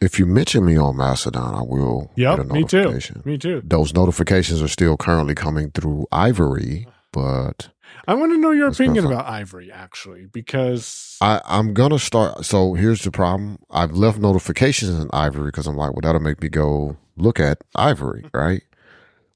[0.00, 3.00] If you mention me on Mastodon, I will Yep, get a me too.
[3.24, 3.62] me too.
[3.64, 7.70] Those notifications are still currently coming through Ivory, but
[8.06, 12.44] I want to know your Let's opinion about Ivory actually because I, I'm gonna start.
[12.44, 16.42] So here's the problem: I've left notifications in Ivory because I'm like, well, that'll make
[16.42, 18.36] me go look at Ivory, mm-hmm.
[18.36, 18.62] right?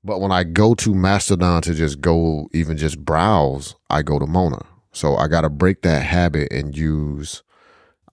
[0.04, 4.26] But when I go to Mastodon to just go, even just browse, I go to
[4.26, 4.64] Mona.
[4.92, 7.42] So I got to break that habit and use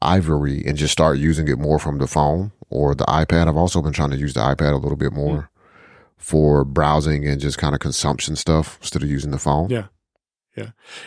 [0.01, 3.47] Ivory and just start using it more from the phone or the iPad.
[3.47, 5.19] I've also been trying to use the iPad a little bit mm-hmm.
[5.19, 5.49] more
[6.17, 9.69] for browsing and just kind of consumption stuff instead of using the phone.
[9.69, 9.85] Yeah.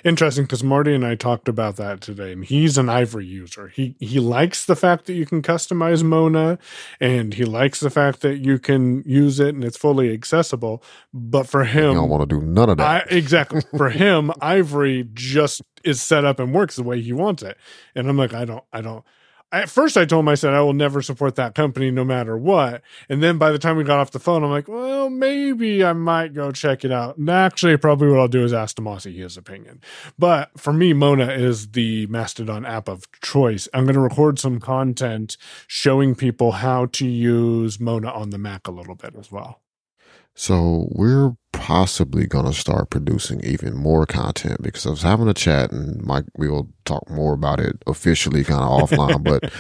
[0.05, 3.69] Interesting because Marty and I talked about that today, and he's an Ivory user.
[3.69, 6.59] He he likes the fact that you can customize Mona,
[7.01, 10.83] and he likes the fact that you can use it and it's fully accessible.
[11.12, 12.87] But for him, don't want to do none of that.
[12.87, 13.12] I, that.
[13.12, 17.57] exactly for him, Ivory just is set up and works the way he wants it.
[17.95, 19.05] And I'm like, I don't, I don't.
[19.53, 22.38] At first, I told him I said I will never support that company no matter
[22.38, 22.81] what.
[23.11, 25.93] And then by the time we got off the phone, I'm like, well, maybe I
[25.93, 27.19] might go check it out.
[27.19, 29.83] And actually, probably what I'll do is ask Demasi his opinion.
[30.19, 33.69] But for me, Mona is the Mastodon app of choice.
[33.75, 35.37] I'm going to record some content
[35.67, 39.61] showing people how to use Mona on the Mac a little bit as well.
[40.35, 45.35] So we're possibly going to start producing even more content because I was having a
[45.35, 49.53] chat and Mike, we will talk more about it officially kind of offline, but,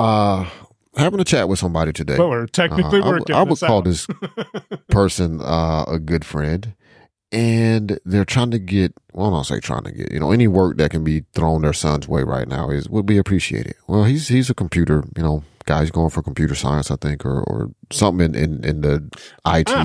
[0.00, 0.48] uh,
[0.96, 2.16] having a chat with somebody today.
[2.16, 3.36] But we're technically Uh, I would- working.
[3.36, 3.84] I would this call out.
[3.84, 4.06] this
[4.88, 6.74] person, uh, a good friend
[7.32, 10.46] and they're trying to get, well, I don't say trying to get, you know, any
[10.46, 13.74] work that can be thrown their son's way right now is, would be appreciated.
[13.88, 15.80] Well, he's, he's a computer, you know, guy.
[15.80, 19.08] He's going for computer science, I think, or, or something in, in, in the
[19.46, 19.84] IT Ah,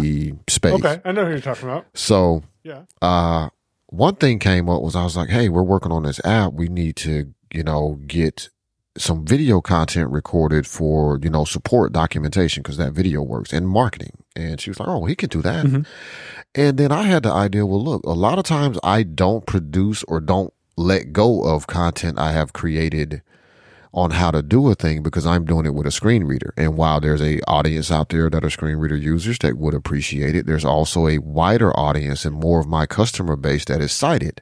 [0.49, 0.73] space.
[0.73, 1.85] Okay, I know who you're talking about.
[1.93, 2.83] So, Yeah.
[3.01, 3.49] uh,
[3.87, 6.53] one thing came up was I was like, Hey, we're working on this app.
[6.53, 8.49] We need to, you know, get
[8.97, 14.11] some video content recorded for, you know, support documentation because that video works and marketing.
[14.35, 15.65] And she was like, Oh, he can do that.
[15.65, 15.85] Mhm.
[16.55, 20.03] And then I had the idea, well, look, a lot of times I don't produce
[20.07, 23.21] or don't let go of content I have created
[23.93, 26.53] on how to do a thing because I'm doing it with a screen reader.
[26.55, 30.35] And while there's a audience out there that are screen reader users that would appreciate
[30.35, 34.41] it, there's also a wider audience and more of my customer base that is sighted.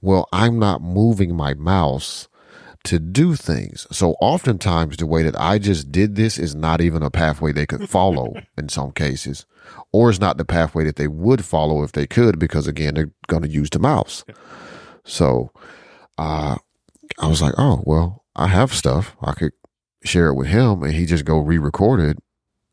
[0.00, 2.28] Well, I'm not moving my mouse
[2.84, 3.86] to do things.
[3.90, 7.66] So oftentimes the way that I just did this is not even a pathway they
[7.66, 9.46] could follow in some cases,
[9.90, 13.10] or it's not the pathway that they would follow if they could, because again, they're
[13.26, 14.24] going to use the mouse.
[15.04, 15.50] So,
[16.18, 16.56] uh,
[17.18, 19.16] I was like, oh, well, I have stuff.
[19.22, 19.52] I could
[20.04, 22.18] share it with him and he just go re-record it,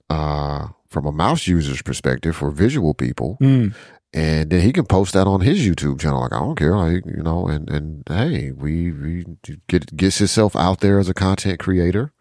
[0.10, 3.74] uh, from a mouse user's perspective for visual people Mm.
[4.13, 6.19] and then he can post that on his YouTube channel.
[6.21, 9.26] Like I don't care, like you know, and and hey, we we
[9.67, 12.12] get gets himself out there as a content creator,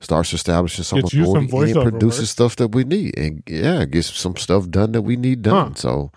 [0.00, 2.28] starts establishing some Gets you some authority, and produces work.
[2.28, 5.72] stuff that we need, and yeah, gets some stuff done that we need done.
[5.72, 5.74] Huh.
[5.74, 6.12] So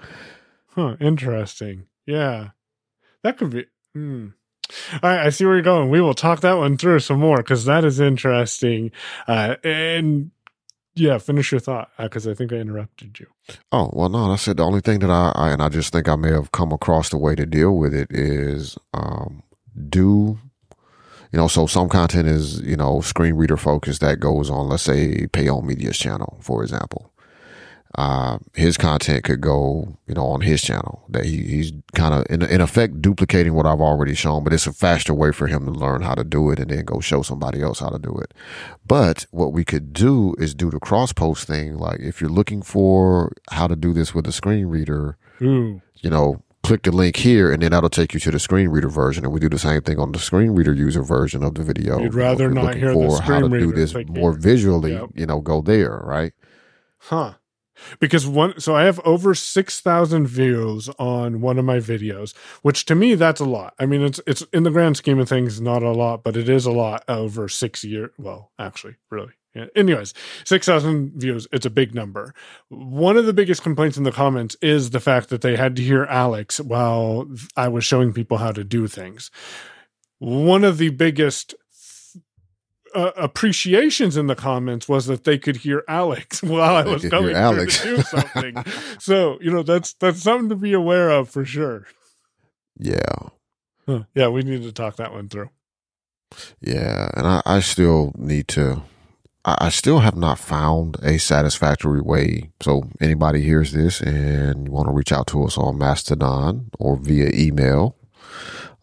[0.76, 1.88] Huh, interesting.
[2.06, 2.50] Yeah.
[3.24, 3.66] That could be.
[3.94, 4.28] Hmm.
[4.94, 5.90] All right, I see where you're going.
[5.90, 8.92] We will talk that one through some more because that is interesting.
[9.28, 10.32] Uh, and
[10.96, 13.28] yeah, finish your thought because I think I interrupted you.
[13.72, 16.08] Oh well, no, I said The only thing that I, I and I just think
[16.08, 19.44] I may have come across the way to deal with it is um,
[19.90, 20.40] do
[21.32, 21.48] you know?
[21.48, 25.50] So some content is you know screen reader focused that goes on, let's say, Pay
[25.50, 27.13] on Media's channel, for example.
[27.96, 31.04] Uh, his content could go, you know, on his channel.
[31.10, 34.66] That he, he's kind of in in effect duplicating what I've already shown, but it's
[34.66, 37.22] a faster way for him to learn how to do it and then go show
[37.22, 38.34] somebody else how to do it.
[38.88, 41.78] But what we could do is do the cross post thing.
[41.78, 46.10] Like if you're looking for how to do this with a screen reader, Ooh, you
[46.10, 49.24] know, click the link here and then that'll take you to the screen reader version.
[49.24, 52.00] And we do the same thing on the screen reader user version of the video.
[52.00, 54.10] You'd You know, rather not hear the for how screen to do reader, this click
[54.10, 55.10] more visually, Yep.
[55.14, 56.34] you know, go there, right?
[56.98, 57.34] huh.
[58.00, 62.96] Because one, so I have over 6,000 views on one of my videos, which to
[62.96, 63.74] me, that's a lot.
[63.80, 66.50] I mean, it's, it's in the grand scheme of things, not a lot, but it
[66.50, 68.12] is a lot over six years.
[68.18, 69.34] Well, actually, really.
[69.56, 69.66] Yeah.
[69.76, 72.34] Anyways, 6,000 views, it's a big number.
[72.70, 75.84] One of the biggest complaints in the comments is the fact that they had to
[75.84, 79.30] hear Alex while I was showing people how to do things.
[80.18, 81.54] One of the biggest
[82.94, 87.14] uh, appreciations in the comments was that they could hear Alex while I was could
[87.14, 87.82] Alex.
[87.82, 88.64] to do something.
[89.00, 91.88] so, you know, that's that's something to be aware of for sure.
[92.78, 92.98] Yeah.
[93.88, 94.04] Huh.
[94.16, 95.50] Yeah, we need to talk that one through.
[96.62, 97.10] Yeah.
[97.16, 98.82] And I, I still need to,
[99.46, 102.52] I, I still have not found a satisfactory way.
[102.62, 106.96] So anybody hears this and you want to reach out to us on Mastodon or
[106.96, 107.96] via email,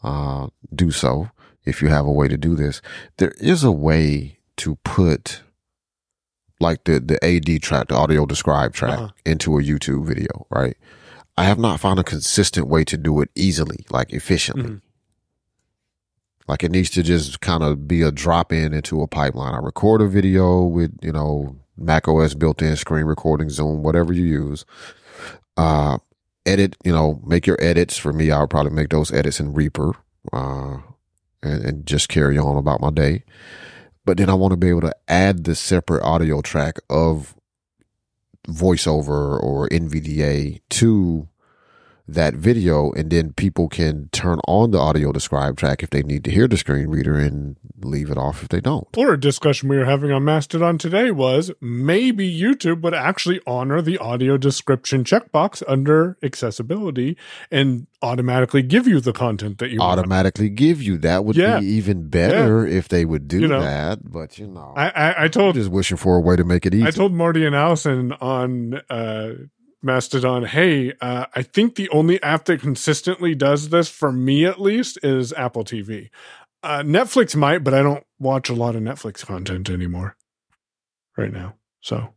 [0.03, 1.31] uh, do so
[1.65, 2.81] if you have a way to do this.
[3.19, 5.43] There is a way to put
[6.61, 9.09] like the, the AD track, the audio describe track Uh-huh.
[9.25, 10.77] into a YouTube video, right?
[11.39, 14.65] I have not found a consistent way to do it easily, like efficiently.
[14.65, 14.81] Mhm.
[16.49, 19.55] Like it needs to just kind of be a drop in into a pipeline.
[19.55, 24.13] I record a video with, you know, Mac OS built in screen recording, Zoom, whatever
[24.13, 24.65] you use.
[25.57, 25.99] Uh,
[26.45, 27.97] edit, you know, make your edits.
[27.97, 29.93] For me, I would probably make those edits in Reaper,
[30.33, 30.79] uh,
[31.43, 33.25] and, and just carry on about my day.
[34.05, 37.37] But then I want to be able to add the separate audio track of
[38.49, 41.29] voiceover or NVDA to
[42.15, 46.25] that video and then people can turn on the audio describe track if they need
[46.25, 48.87] to hear the screen reader and leave it off if they don't.
[48.97, 53.81] Or a discussion we were having on Mastodon today was maybe YouTube would actually honor
[53.83, 57.17] the audio description checkbox under accessibility
[57.51, 59.99] and automatically give you the content that you want.
[59.99, 61.61] Automatically give you that would Yeah.
[61.61, 64.11] be even better if they would do You know, that.
[64.11, 66.67] But you know, I, I, I I'm told just wishing for a way to make
[66.67, 66.87] it easy.
[66.87, 69.33] I told Marty and Allison on uh,
[69.83, 74.61] Mastodon, hey, uh, I think the only app that consistently does this for me at
[74.61, 76.11] least is Apple TV.
[76.63, 80.17] Uh, Netflix might, but I don't watch a lot of Netflix content anymore
[81.17, 81.55] right now.
[81.81, 82.13] So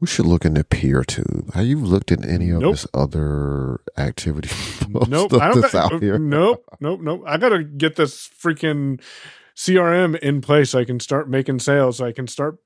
[0.00, 1.52] we should look into PeerTube.
[1.54, 2.72] Have you looked at any of Nope.
[2.76, 4.48] this other activity?
[4.88, 5.60] nope, I don't.
[5.60, 6.18] got- out here.
[6.18, 7.22] Nope, nope, nope.
[7.26, 9.02] I gotta get this freaking
[9.54, 11.98] CRM in place so I can start making sales.
[11.98, 12.56] So I can start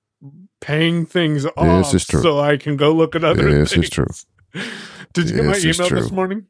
[0.61, 1.93] paying things off.
[1.93, 2.23] is true.
[2.23, 3.51] So I can go look at other.
[3.51, 3.91] This is things.
[3.91, 4.07] true.
[5.13, 6.47] Did you get my email this morning?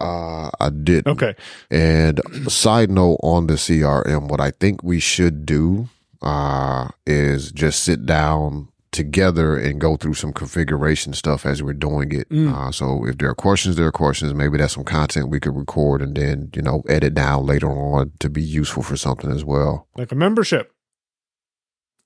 [0.00, 1.06] Uh, I did.
[1.06, 1.34] Okay.
[1.70, 5.88] And side note on the CRM, what I think we should do
[6.22, 12.12] uh, is just sit down together and go through some configuration stuff as we're doing
[12.12, 12.28] it.
[12.30, 12.52] Mm.
[12.54, 14.32] Uh, so if there are questions, there are questions.
[14.34, 18.12] Maybe that's some content we could record and then you know edit down later on
[18.20, 19.88] to be useful for something as well.
[19.96, 20.72] like a membership.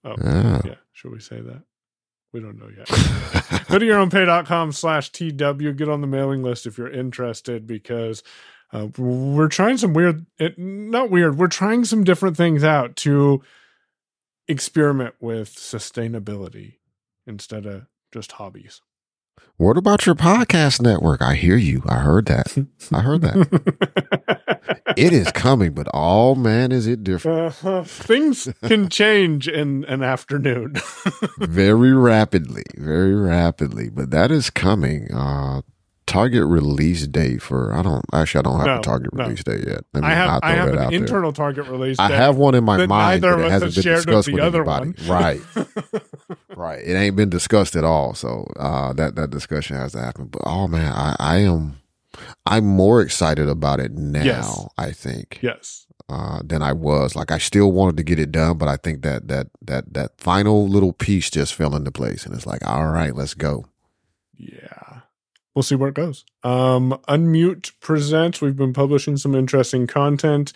[0.05, 0.61] Oh, Yeah.
[0.65, 0.75] yeah.
[0.93, 1.63] Should we say that?
[2.33, 2.89] We don't know yet.
[3.69, 5.77] Go to your own yourownpay.com slash TW.
[5.77, 8.23] Get on the mailing list if you're interested because
[8.73, 13.43] uh, we're trying some weird, it, not weird, we're trying some different things out to
[14.49, 16.77] experiment with sustainability
[17.27, 18.81] instead of just hobbies.
[19.59, 21.23] What about your podcast network?
[21.23, 21.83] I hear you.
[21.89, 22.57] I heard that.
[22.93, 24.75] I heard that.
[24.97, 30.03] it is coming, but oh man, is it different Uh, things can change in an
[30.03, 30.75] afternoon.
[31.39, 33.89] very rapidly, very rapidly.
[33.89, 35.13] But that is coming.
[35.15, 35.61] Uh,
[36.13, 37.73] target release date for?
[37.73, 38.41] I don't actually.
[38.41, 39.25] I don't have No, a target no.
[39.25, 39.85] release date yet.
[39.95, 41.01] Me I have I have an out there.
[41.01, 41.99] internal target release.
[41.99, 44.61] I have one in my mind, but it hasn't been with discussed the with other
[44.63, 44.91] anybody.
[45.07, 45.09] one.
[45.09, 45.41] Right,
[46.57, 46.79] right.
[46.85, 48.15] It ain't been discussed at all.
[48.15, 50.27] So uh, that that discussion has to happen.
[50.27, 51.79] But oh man, I, I am.
[52.47, 54.23] I'm more excited about it now.
[54.23, 54.67] Yes.
[54.77, 55.87] I think yes.
[56.11, 57.17] uh, than I was.
[57.17, 60.21] Like I still wanted to get it done, but I think that that that that
[60.21, 63.65] final little piece just fell into place, and it's like, all right, let's go.
[64.37, 65.01] Yeah.
[65.55, 66.25] We'll see where it goes.
[66.43, 68.41] Um, Unmute presents.
[68.41, 70.53] We've been publishing some interesting content.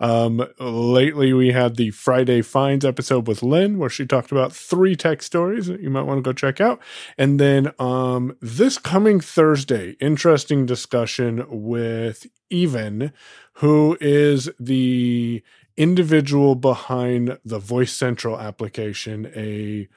[0.00, 4.96] Um, lately, we had the Friday Finds episode with Lynn, where she talked about three
[4.96, 6.80] tech stories that you might want to go check out.
[7.18, 13.12] And then um, this coming Thursday, interesting discussion with Even,
[13.54, 15.42] who is the
[15.76, 19.88] individual behind the Voice Central application, a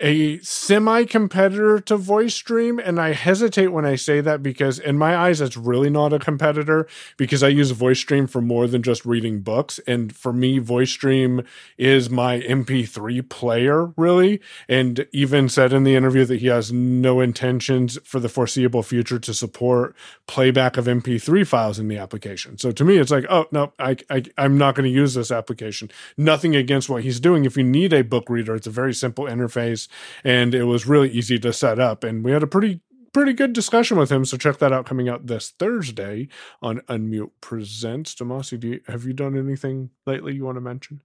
[0.00, 4.98] a semi competitor to voice stream and i hesitate when i say that because in
[4.98, 8.82] my eyes it's really not a competitor because i use voice stream for more than
[8.82, 9.80] just reading books.
[9.86, 11.42] And for me voice stream
[11.78, 14.40] is my mp3 player really.
[14.68, 19.18] And even said in the interview that he has no intentions for the foreseeable future
[19.18, 19.94] to support
[20.26, 22.58] playback of mp3 files in the application.
[22.58, 25.30] So to me it's like oh no i, I i'm not going to use this
[25.30, 25.90] application.
[26.16, 27.44] Nothing against what he's doing.
[27.44, 29.83] If you need a book reader it's a very simple interface
[30.22, 32.80] and it was really easy to set up and we had a pretty
[33.12, 36.28] pretty good discussion with him so check that out coming out this thursday
[36.60, 38.14] on unmute presents.
[38.14, 41.00] Demasi do you, have you done anything lately you want to mention?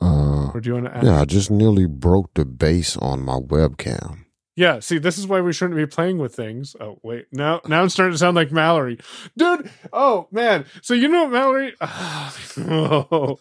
[0.00, 3.22] Uh, or do you want to add yeah, I just nearly broke the base on
[3.22, 4.24] my webcam.
[4.58, 6.74] Yeah, see, this is why we shouldn't be playing with things.
[6.80, 7.26] Oh, wait.
[7.30, 8.98] Now now I'm starting to sound like Mallory.
[9.36, 10.64] Dude, oh man.
[10.82, 11.74] So you know Mallory?
[12.60, 13.38] Oh.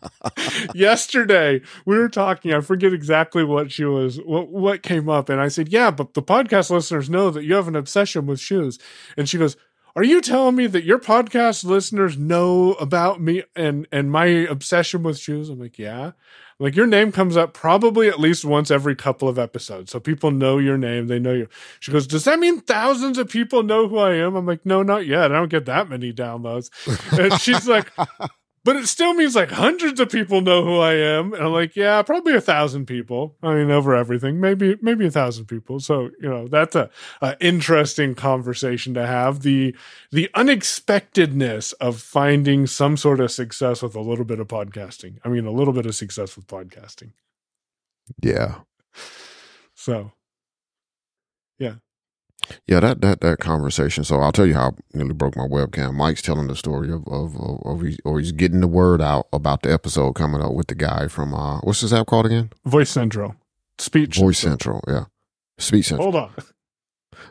[0.74, 5.42] Yesterday we were talking, I forget exactly what she was what what came up, and
[5.42, 8.78] I said, Yeah, but the podcast listeners know that you have an obsession with shoes.
[9.18, 9.58] And she goes,
[9.94, 15.02] Are you telling me that your podcast listeners know about me and and my obsession
[15.02, 15.50] with shoes?
[15.50, 16.12] I'm like, Yeah.
[16.58, 19.92] Like your name comes up probably at least once every couple of episodes.
[19.92, 21.48] So people know your name, they know you.
[21.80, 24.34] She goes, Does that mean thousands of people know who I am?
[24.36, 25.32] I'm like, No, not yet.
[25.32, 26.70] I don't get that many downloads.
[27.18, 27.92] And she's like,
[28.66, 31.32] But it still means like hundreds of people know who I am.
[31.32, 33.36] And I'm like, yeah, probably a thousand people.
[33.40, 35.78] I mean, over everything, maybe, maybe a thousand people.
[35.78, 36.90] So, you know, that's a,
[37.22, 39.42] a interesting conversation to have.
[39.42, 39.72] The,
[40.10, 45.18] the unexpectedness of finding some sort of success with a little bit of podcasting.
[45.24, 47.12] I mean, a little bit of success with podcasting.
[48.20, 48.62] Yeah,
[49.76, 50.10] So,
[51.60, 51.76] yeah.
[52.66, 54.04] Yeah, that that that conversation.
[54.04, 55.94] So I'll tell you how I nearly broke my webcam.
[55.94, 59.26] Mike's telling the story of of, of, of he, or he's getting the word out
[59.32, 62.50] about the episode coming up with the guy from uh what's this app called again?
[62.64, 63.34] Voice Central,
[63.78, 64.16] speech.
[64.18, 64.82] Voice Central.
[64.86, 65.04] Yeah,
[65.58, 66.12] Speech Central.
[66.12, 66.30] Hold on.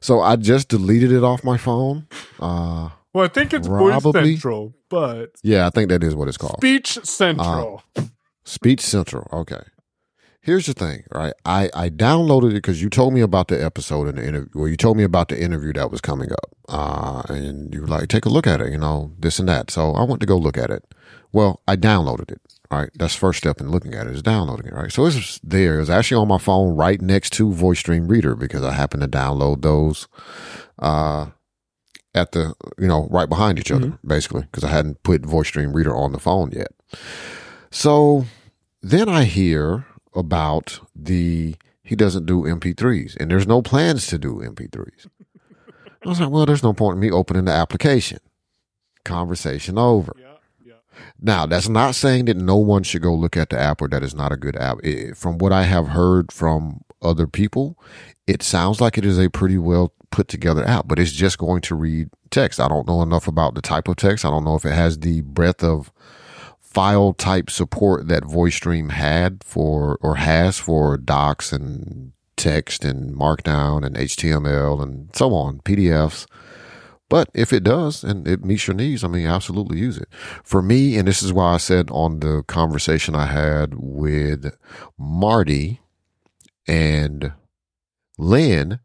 [0.01, 2.07] So I just deleted it off my phone.
[2.39, 4.33] Uh, Well, I think it's Voice Probably.
[4.33, 6.57] Central, but yeah, I think that is what it's called.
[6.57, 7.83] Speech Central.
[8.43, 9.27] Speech Central.
[9.31, 9.61] Okay.
[10.45, 11.33] Here's the thing, right?
[11.43, 14.49] I, I downloaded it because you told me about the episode and the interview.
[14.53, 16.55] Well, you told me about the interview that was coming up.
[16.69, 19.71] Uh, and you were like, take a look at it, you know, this and that.
[19.71, 20.85] So I went to go look at it.
[21.31, 22.41] Well, I downloaded it.
[22.69, 22.91] Right.
[22.93, 24.73] That's first step in looking at it is downloading it.
[24.73, 24.91] Right.
[24.91, 25.79] So it's there.
[25.79, 29.63] It's actually on my phone right next to VoiceStream Reader because I happen to download
[29.63, 30.07] those,
[30.77, 31.31] uh,
[32.13, 35.95] at the, you know, right behind each other, basically, because I hadn't put VoiceStream Reader
[35.95, 36.71] on the phone yet.
[37.71, 38.25] So
[38.83, 44.35] then I hear about the he doesn't do MP3s and there's no plans to do
[44.37, 45.07] MP3s.
[46.03, 48.19] I was like, well, there's no point in me opening the application.
[49.03, 50.13] Conversation over.
[50.19, 50.33] yeah,
[50.65, 50.73] yeah.
[51.21, 54.01] Now, that's not saying that no one should go look at the app or that
[54.03, 54.77] is not a good app.
[54.83, 57.77] It- from what I have heard from other people,
[58.25, 61.61] it sounds like it is a pretty well put together app, but it's just going
[61.61, 62.59] to read text.
[62.59, 64.25] I don't know enough about the type of text.
[64.25, 65.91] I don't know if it has the breadth of
[66.75, 73.85] file type support that VoiceStream had for or has for docs and text and markdown
[73.85, 76.27] and HTML and so on, PDFs.
[77.07, 80.09] But if it does and it meets your needs, I mean, absolutely use it.
[80.43, 84.53] For me, and this is why I said on the conversation I had with
[84.97, 85.79] Marty
[86.67, 87.31] and
[88.17, 88.79] Lynn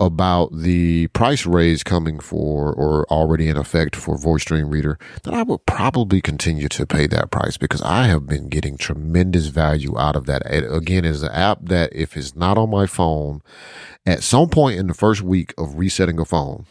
[0.00, 5.34] about the price raise coming for or already in effect for Voice VoiceStream Reader, that
[5.34, 9.98] I would probably continue to pay that price because I have been getting tremendous value
[9.98, 10.42] out of that.
[10.46, 13.42] It, again, is an app that if it's not on my phone,
[14.06, 16.64] at some point in the first week of resetting a phone,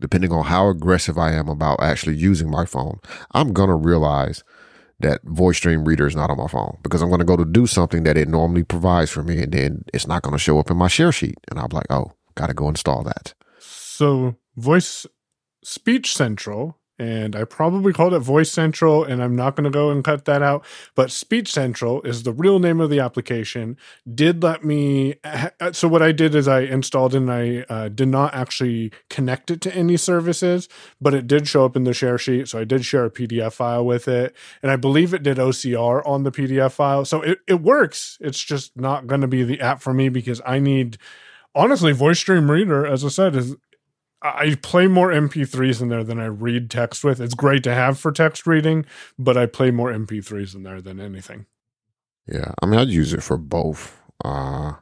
[0.00, 2.98] depending on how aggressive I am about actually using my phone,
[3.32, 4.42] I'm going to realize
[5.00, 7.44] that Voice VoiceStream Reader is not on my phone because I'm going to go to
[7.44, 10.58] do something that it normally provides for me and then it's not going to show
[10.58, 11.36] up in my share sheet.
[11.48, 13.34] And I'm like, oh, got to go install that.
[13.58, 15.06] so voice
[15.62, 19.90] speech central and I probably called it Voice Central, and I'm not going to go
[19.90, 20.64] and cut that out.
[20.96, 23.76] But Speech Central is the real name of the application.
[24.12, 25.14] Did let me.
[25.72, 29.60] So what I did is I installed and I uh, did not actually connect it
[29.62, 30.68] to any services,
[31.00, 32.48] but it did show up in the share sheet.
[32.48, 36.04] So I did share a PDF file with it, and I believe it did OCR
[36.04, 37.04] on the PDF file.
[37.04, 38.18] So it it works.
[38.20, 40.98] It's just not going to be the app for me because I need
[41.54, 43.56] honestly voice stream reader as i said is
[44.20, 47.20] I play more MP3s in there than I read text with.
[47.20, 48.84] It's great to have for text reading,
[49.18, 51.46] but I play more MP3s in there than anything.
[52.26, 53.96] Yeah, I mean, I'd use it for both.
[54.24, 54.72] Uh,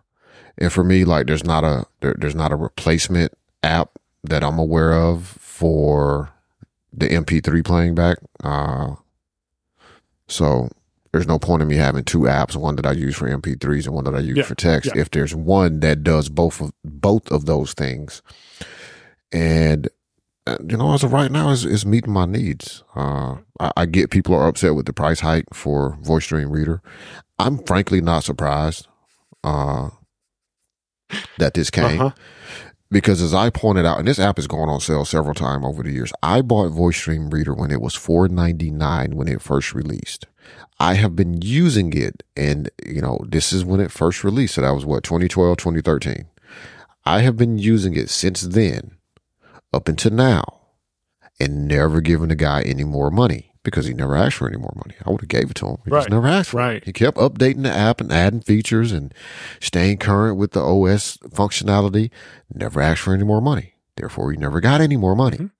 [0.59, 4.59] and for me, like, there's not a there, there's not a replacement app that I'm
[4.59, 6.33] aware of for
[6.93, 8.19] the MP3 playing back.
[8.43, 8.95] Uh,
[10.29, 10.71] so
[11.17, 13.95] there's no point in me having two apps, one that I use for MP3s and
[13.95, 14.93] one that I use Yeah, for text.
[14.95, 15.01] yeah.
[15.01, 18.23] If there's one that does both of both of those things,
[19.33, 19.89] and
[20.47, 22.85] uh, you know, as of right now, is is meeting my needs.
[22.95, 26.81] Uh, I, I get people are upset with the price hike for Voice Stream Reader.
[27.39, 28.87] I'm frankly not surprised
[29.45, 29.91] uh,
[31.39, 32.11] that this came Uh-huh.
[32.91, 35.83] because, as I pointed out, and this app has gone on sale several times over
[35.83, 36.13] the years.
[36.23, 40.27] I bought Voice Stream Reader when it was four ninety nine when it first released.
[40.79, 44.55] I have been using it, and you know, this is when it first released.
[44.57, 46.27] So that was what 2012, 2013.
[47.05, 48.97] I have been using it since then
[49.73, 50.61] up until now
[51.39, 54.73] and never given the guy any more money because he never asked for any more
[54.77, 54.95] money.
[55.05, 55.77] I would have gave it to him.
[55.85, 56.65] He just never asked for it.
[56.65, 56.85] Right.
[56.85, 59.15] He kept updating the app and adding features and
[59.61, 62.11] staying current with the OS functionality.
[62.53, 63.75] Never asked for any more money.
[63.97, 65.37] Therefore, he never got any more money.
[65.39, 65.51] Mhm.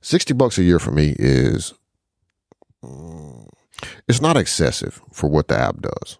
[0.00, 1.72] 60 bucks a year for me is
[2.84, 3.48] mm,
[4.08, 6.18] it's not excessive for what the app does.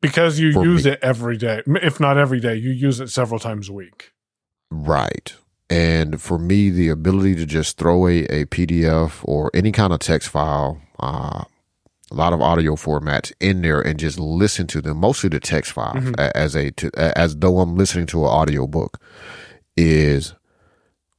[0.00, 0.92] Because you use me.
[0.92, 1.62] it every day.
[1.66, 4.12] If not every day, you use it several times a week.
[4.70, 5.34] Right.
[5.68, 9.98] And for me, the ability to just throw a, a PDF or any kind of
[10.00, 11.44] text file, uh,
[12.10, 15.72] a lot of audio formats in there and just listen to them, mostly the text
[15.72, 16.30] files Mhm.
[16.36, 19.00] as a, to, as though I'm listening to an audio book
[19.76, 20.34] is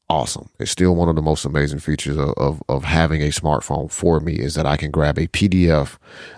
[0.10, 0.50] awesome.
[0.60, 4.20] It's still one of the most amazing features of, of, of having a smartphone for
[4.20, 5.98] me is that I can grab a PDF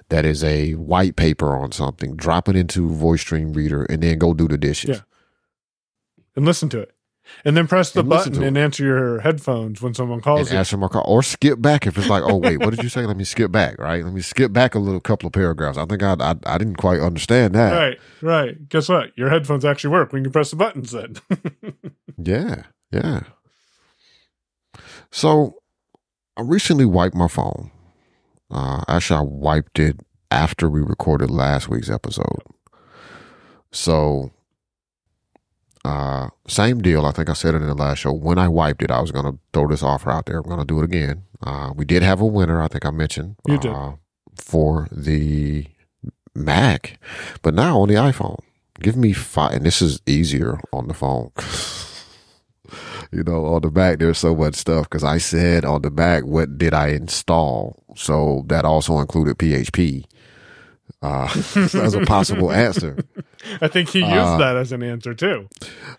[0.09, 4.17] that is a white paper on something, drop it into Voice Stream Reader and then
[4.17, 4.97] go do the dishes.
[4.97, 5.01] Yeah.
[6.35, 6.95] And listen to it.
[7.45, 10.53] And then press the And button to and answer your headphones when someone calls and
[10.53, 10.57] you.
[10.57, 13.05] answer my call or skip back if it's like, oh wait, what did you say?
[13.05, 14.03] Let me skip back, right?
[14.03, 15.77] Let me skip back a little couple of paragraphs.
[15.77, 17.71] I think I I, I didn't quite understand that.
[17.71, 18.69] Right, right.
[18.69, 19.15] Guess what?
[19.15, 21.17] Your headphones actually work when you press the buttons then.
[22.21, 23.21] Yeah, yeah.
[25.11, 25.55] So
[26.37, 27.71] I recently wiped my phone.
[28.51, 29.99] Uh, actually, I wiped it
[30.31, 32.41] after we recorded last week's episode.
[33.71, 34.31] So,
[35.85, 37.05] uh, same deal.
[37.05, 38.13] I think I said it in the last show.
[38.13, 40.37] When I wiped it, I was going to throw this offer out there.
[40.37, 41.23] I'm going to do it again.
[41.41, 42.61] Uh, we did have a winner.
[42.61, 43.35] I think I mentioned.
[43.47, 43.71] You did.
[43.71, 43.93] Uh,
[44.35, 45.67] for the
[46.33, 46.99] Mac,
[47.41, 48.39] but now on the iPhone.
[48.81, 51.31] Give me five, and this is easier on the phone.
[53.11, 56.25] you know, on the back, there's so much stuff because I said on the back,
[56.25, 57.83] what did I install?
[57.95, 60.05] So that also included PHP
[61.01, 62.97] uh, as a possible answer.
[63.61, 65.47] I think he used Uh, that as an answer too.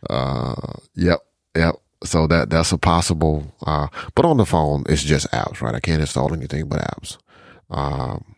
[0.09, 0.55] Uh,
[0.95, 1.21] yep,
[1.57, 1.75] yep.
[2.05, 3.53] So that that's a possible.
[3.67, 5.75] Uh, but on the phone, it's just apps, right?
[5.75, 7.19] I can't install anything but apps.
[7.71, 8.37] Um,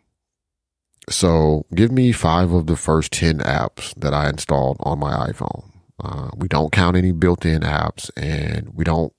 [1.10, 5.70] so give me five of the first ten apps that I installed on my iPhone.
[6.02, 9.12] Uh, we don't count any built-in apps, and we don't.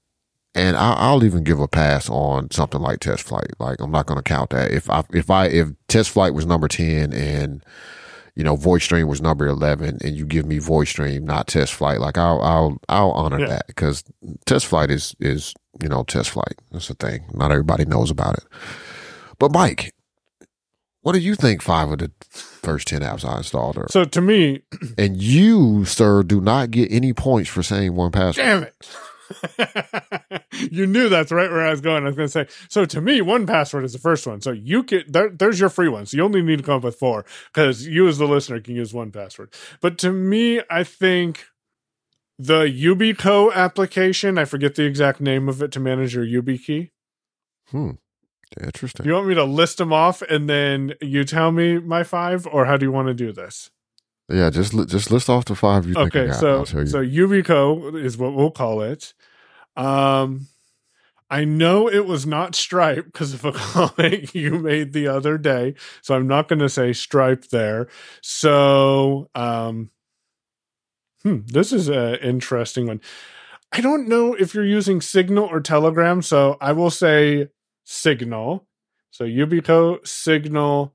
[0.56, 3.52] And I, I'll even give a pass on something like Test Flight.
[3.60, 4.72] Like I'm not going to count that.
[4.72, 7.64] If I if I if Test Flight was number ten and
[8.36, 11.74] you know, Voice Stream was number eleven, and you give me Voice Stream, not Test
[11.74, 12.00] Flight.
[12.00, 13.48] Like I'll I'll I'll honor Yeah.
[13.48, 14.04] that because
[14.46, 16.56] Test Flight is is you know Test Flight.
[16.72, 17.26] That's the thing.
[17.34, 18.44] Not everybody knows about it.
[19.40, 19.94] But Mike,
[21.04, 21.62] what do you think?
[21.62, 24.64] Five of the first ten apps I installed are, So to me,
[24.98, 28.46] and you, sir, do not get any points for saying one password.
[28.46, 28.74] damn it.
[30.72, 32.04] you knew that's right where I was going.
[32.04, 34.42] I was going to say, so to me, one password is the first one.
[34.42, 36.06] So you can, there, there's your free one.
[36.06, 38.76] So you only need to come up with four because you as the listener can
[38.76, 39.54] use one password.
[39.82, 41.46] But to me, I think
[42.38, 46.92] the Yubico application, I forget the exact name of it to manage your YubiKey.
[47.72, 47.92] Hmm.
[48.62, 49.06] Interesting.
[49.06, 52.66] You want me to list them off and then you tell me my five, or
[52.66, 53.72] how do you want to do this?
[54.30, 56.16] Yeah, just li- just list off the five you think.
[56.16, 56.88] Okay, got, and so you.
[56.88, 59.14] so Yubico is what we'll call it.
[59.76, 60.48] Um,
[61.30, 65.76] I know it was not Stripe because of a comment you made the other day,
[66.02, 67.88] so I'm not going to say Stripe there.
[68.22, 69.90] So, um,
[71.24, 73.02] hmm, this is an interesting one.
[73.72, 77.50] I don't know if you're using Signal or Telegram, so I will say
[77.84, 78.68] Signal.
[79.12, 80.94] So Yubico Signal.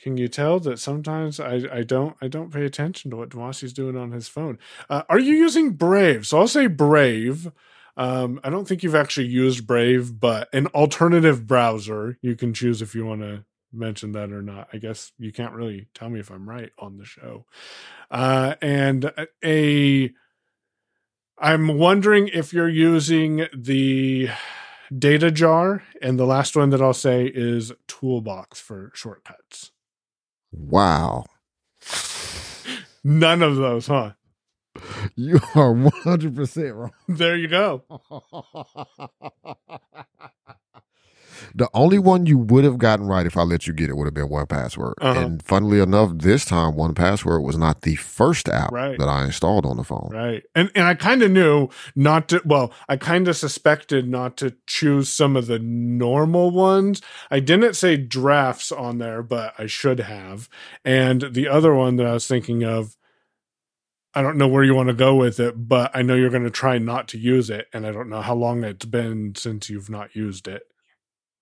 [0.00, 3.72] Can you tell that sometimes I, I don't I don't pay attention to what Demasi's
[3.72, 4.58] doing on his phone?
[4.88, 6.26] Uh, are you using Brave?
[6.26, 7.50] So I'll say Brave.
[7.96, 12.80] Um, I don't think you've actually used Brave, but an alternative browser you can choose
[12.80, 14.68] if you want to mention that or not.
[14.72, 17.44] I guess you can't really tell me if I'm right on the show.
[18.10, 19.12] Uh, and
[19.44, 20.10] a,
[21.38, 24.30] I'm wondering if you're using the
[24.96, 29.72] data jar, and the last one that I'll say is Toolbox for shortcuts.
[30.52, 31.24] Wow.
[33.04, 34.12] None of those, huh?
[35.16, 36.92] You are 100% wrong.
[37.08, 37.82] There you go.
[41.58, 44.06] the only one you would have gotten right if I let you get it would
[44.06, 44.94] have been one password.
[45.00, 45.20] Uh-huh.
[45.20, 48.96] And funnily enough, this time one password was not the first app Right.
[48.98, 50.10] that I installed on the phone.
[50.12, 50.44] Right.
[50.54, 54.54] And and I kind of knew not to well, I kind of suspected not to
[54.66, 57.02] choose some of the normal ones.
[57.30, 60.48] I didn't say drafts on there, but I should have.
[60.84, 62.96] And the other one that I was thinking of
[64.14, 66.44] I don't know where you want to go with it, but I know you're going
[66.44, 69.68] to try not to use it and I don't know how long it's been since
[69.68, 70.62] you've not used it.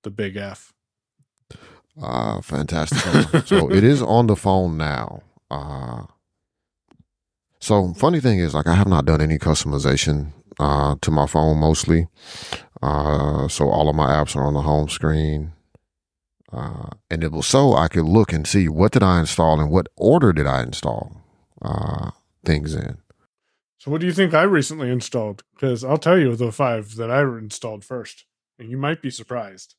[0.07, 0.73] The big F.
[2.01, 3.45] Ah, fantastic.
[3.45, 5.25] so it is on the phone now.
[5.51, 6.05] Uh,
[7.59, 10.31] so funny thing is, like, I have not done any customization
[10.61, 12.07] uh, to my phone mostly.
[12.81, 15.55] Uh, so all of my apps are on the home screen.
[16.53, 19.73] Uh, and it was so I could look and see what did I install and
[19.73, 21.21] what order did I install
[21.61, 22.13] uh,
[22.45, 22.99] things in.
[23.79, 25.43] So what do you think I recently installed?
[25.59, 28.25] Cuz I'll tell you the 5 that I installed first.
[28.57, 29.75] And you might be surprised.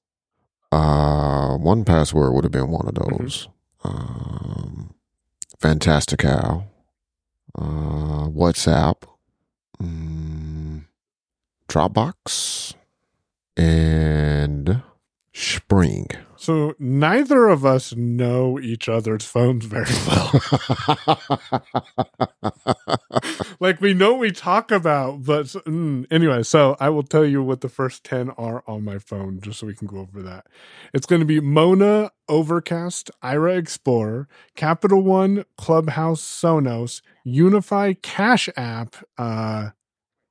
[0.71, 3.23] Uh, one password would have been one of Mm-hmm.
[3.23, 3.47] those.
[3.83, 4.93] Um,
[5.59, 6.67] Fantastical.
[7.57, 9.03] Uh, WhatsApp.
[9.81, 10.85] Mm,
[11.67, 12.73] Dropbox.
[13.55, 14.81] And
[15.33, 16.07] Spring.
[16.47, 21.19] So neither of us know each other's phones very well.
[23.59, 26.43] like we know we talk about, but mm, anyway.
[26.43, 29.67] So I will tell you what the first ten are on my phone, just so
[29.67, 30.47] we can go over that.
[30.93, 38.95] It's going to be Mona, Overcast, Aira Explorer, Capital One, Clubhouse, Sonos, UniFi, Cash App,
[39.17, 39.71] uh,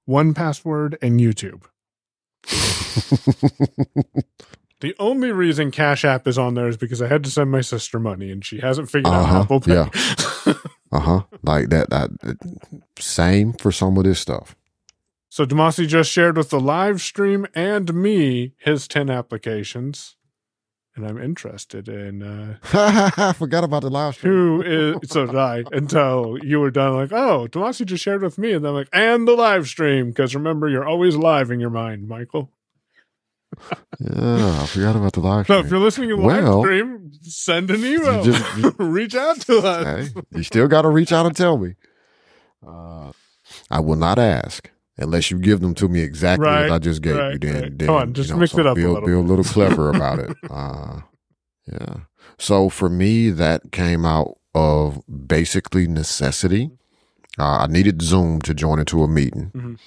[0.06, 1.64] One Password, and YouTube.
[4.80, 7.62] The only reason Cash App is on there is because I had to send my
[7.62, 9.72] sister money and she hasn't figured Uh-huh, out Apple Pay.
[9.74, 9.88] yeah.
[10.92, 11.22] uh huh.
[11.42, 12.10] Like that, that.
[12.98, 14.54] Same for some of this stuff.
[15.30, 20.16] so Demasi just shared with the live stream and me his 10 applications.
[20.94, 24.32] And I'm interested in uh, I forgot about the live stream.
[24.32, 24.62] who
[25.02, 28.52] is, so did I, until you were done, like, oh, Demasi just shared with me.
[28.52, 30.08] And then I'm like, and the live stream.
[30.08, 32.50] Because remember, you're always live in your mind, Michael.
[34.00, 35.64] Yeah, I forgot about the live So stream.
[35.64, 38.22] if you're listening to the Well, live stream, send an email.
[38.24, 40.08] just- you- Reach out to us.
[40.08, 41.74] Hey, you still got to reach out and tell me.
[42.66, 43.12] Uh,
[43.70, 47.02] I will not ask unless you give them to me exactly Right, as I just
[47.02, 47.20] gave you.
[47.20, 47.78] right, Then, right.
[47.78, 49.90] then Come on, just mix so it up a Be little be a little clever
[49.90, 50.36] about it.
[50.50, 51.00] Uh,
[51.70, 51.94] yeah.
[52.38, 56.70] So for me, that came out of basically necessity.
[57.38, 59.78] Uh, I needed Zoom to join into a meeting, Mhm.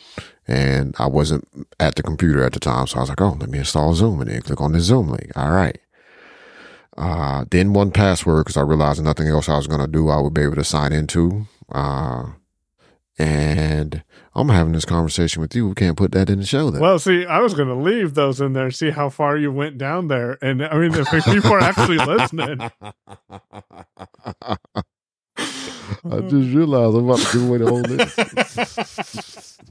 [0.47, 1.47] and I wasn't
[1.79, 4.21] at the computer at the time, so I was like, "Oh, let me install Zoom,"
[4.21, 5.31] and then click on the Zoom link.
[5.35, 5.77] All right.
[6.97, 10.19] Uh, then one password because I realized nothing else I was going to do, I
[10.19, 11.47] would be able to sign into.
[11.71, 12.25] Uh,
[13.17, 14.03] and
[14.35, 15.67] I'm having this conversation with you.
[15.69, 16.81] We can't put that in the show then.
[16.81, 19.77] Well, see, I was going to leave those in there, see how far you went
[19.77, 20.37] down there.
[20.41, 22.59] And I mean, if people are actually listening,
[26.11, 29.61] I just realized I'm about to give away the whole list.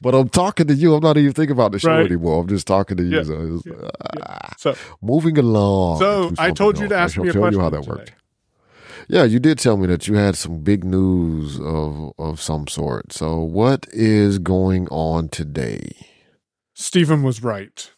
[0.00, 0.94] but I'm talking to you.
[0.94, 2.06] I'm not even thinking about the show Right.
[2.06, 2.40] anymore.
[2.42, 3.16] I'm just talking to you.
[3.18, 3.88] Yeah, So it's, yeah,
[4.26, 5.98] ah, so moving along.
[5.98, 8.12] So, I told you something to ask me a you how question that worked.
[9.08, 13.12] Yeah, you did tell me that you had some big news of of some sort.
[13.12, 16.06] So, what is going on today?
[16.74, 17.90] Stephen was right.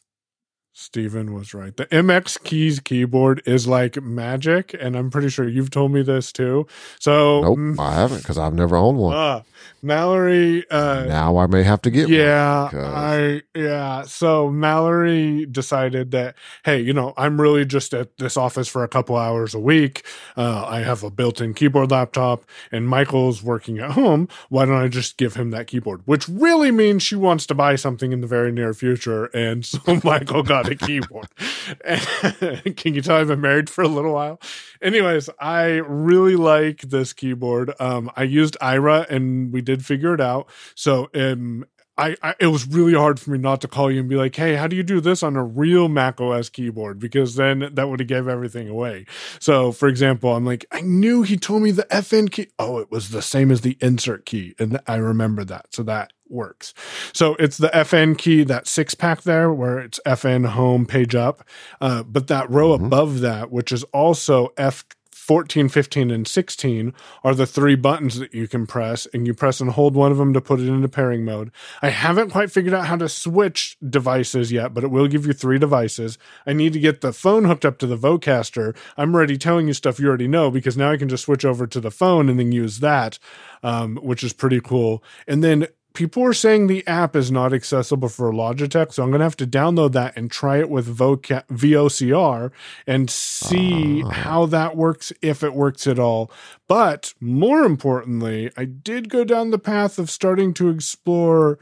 [0.76, 1.76] Stephen was right.
[1.76, 6.32] The MX Keys keyboard is like magic, and I'm pretty sure you've told me this
[6.32, 6.66] too.
[6.98, 9.14] So, Nope, mm, I haven't because I've never owned one.
[9.14, 9.42] ah,
[9.82, 12.14] Mallory, uh, now I may have to get one.
[12.14, 14.02] yeah, I yeah.
[14.02, 18.88] So Mallory decided that hey, you know, I'm really just at this office for a
[18.88, 20.06] couple hours a week.
[20.36, 24.28] Uh, I have a built-in keyboard laptop, and Michael's working at home.
[24.48, 26.02] Why don't I just give him that keyboard?
[26.06, 29.80] Which really means she wants to buy something in the very near future, and so
[30.04, 31.28] Michael got a keyboard.
[32.76, 34.40] Can you tell I've been married for a little while?
[34.84, 37.72] Anyways, I really like this keyboard.
[37.80, 40.50] Um, I used Aira and we did figure it out.
[40.74, 41.64] So um,
[41.96, 44.34] I, I, it was really hard for me not to call you and be like,
[44.34, 47.88] "Hey, how do you do this on a real Mac OS keyboard?" Because then that
[47.88, 49.06] would have gave everything away.
[49.38, 52.48] So, for example, I'm like, I knew he told me the FN key.
[52.58, 55.66] Oh, it was the same as the insert key, and I remember that.
[55.70, 56.74] So that works.
[57.12, 61.46] So it's the FN key, that six pack there, where it's FN home page up,
[61.80, 62.86] uh, but that row mm-hmm.
[62.86, 64.84] above that, which is also F
[65.24, 69.58] 14, 15, and 16 are the three buttons that you can press, and you press
[69.58, 71.50] and hold one of them to put it into pairing mode.
[71.80, 75.32] I haven't quite figured out how to switch devices yet, but it will give you
[75.32, 76.18] three devices.
[76.46, 78.76] I need to get the phone hooked up to the Vocaster.
[78.98, 81.66] I'm already telling you stuff you already know because now I can just switch over
[81.66, 83.18] to the phone and then use that,
[83.62, 85.02] um, which is pretty cool.
[85.26, 89.20] And then people are saying the app is not accessible for Logitech, so I'm going
[89.20, 92.50] to have to download that and try it with Voca- VOCR
[92.86, 94.08] and see uh.
[94.08, 96.30] how that works, if it works at all.
[96.68, 101.58] But more importantly, I did go down the path of starting to explore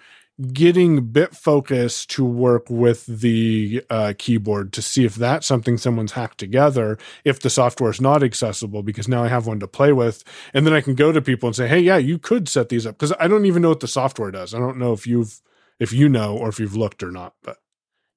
[0.53, 6.38] getting Bitfocus to work with the uh, keyboard to see if that's something someone's hacked
[6.38, 10.24] together if the software is not accessible because now i have one to play with.
[10.53, 12.86] And then i can go to people and say hey yeah you could set these
[12.86, 12.97] up.
[12.97, 14.55] Because i don't even know what the software does.
[14.55, 15.40] I don't know if you've
[15.78, 17.59] if you know or if you've looked or not but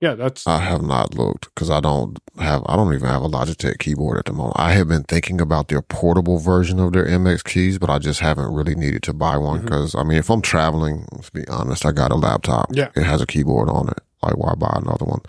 [0.05, 0.45] yeah, that's.
[0.45, 2.61] I have not looked because I don't have.
[2.67, 4.55] I don't even have a Logitech keyboard at the moment.
[4.57, 8.19] I have been thinking about their portable version of their MX keys, but I just
[8.19, 9.99] haven't really needed to buy one because mm-hmm.
[9.99, 12.67] I mean, if I'm traveling, let's be honest, I got a laptop.
[12.71, 13.99] Yeah, it has a keyboard on it.
[14.21, 15.21] Like, why buy another one?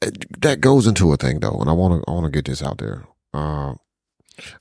[0.00, 2.10] It, that goes into a thing though, and I want to.
[2.10, 3.04] I want to get this out there.
[3.34, 3.74] Uh,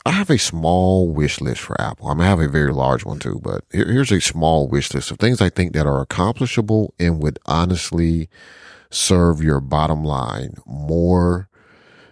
[0.05, 2.09] I have a small wish list for Apple.
[2.09, 4.93] I mean, I have a very large one too, but here, here's a small wish
[4.93, 8.27] list of things I think that are accomplishable and would honestly
[8.89, 11.49] serve your bottom line more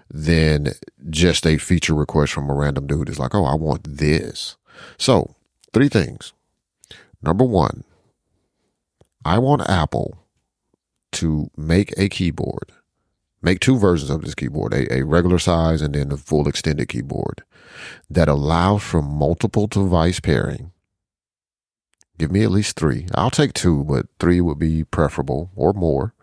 [0.09, 0.69] than
[1.09, 3.09] just a feature request from a random dude.
[3.09, 4.57] It's like, oh, I want this.
[4.97, 5.35] So,
[5.73, 6.33] three things.
[7.21, 7.83] Number one,
[9.23, 10.17] I want Apple
[11.13, 12.71] to make a keyboard,
[13.41, 16.89] make two versions of this keyboard, a, a regular size and then a full extended
[16.89, 17.43] keyboard
[18.09, 20.71] that allows for multiple device pairing.
[22.17, 23.07] Give me at least three.
[23.13, 26.13] I'll take two, but three would be preferable or more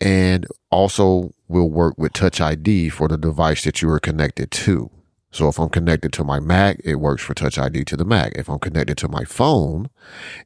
[0.00, 4.90] and also will work with Touch ID for the device that you are connected to.
[5.30, 8.32] So if I'm connected to my Mac, it works for Touch ID to the Mac.
[8.34, 9.90] If I'm connected to my phone,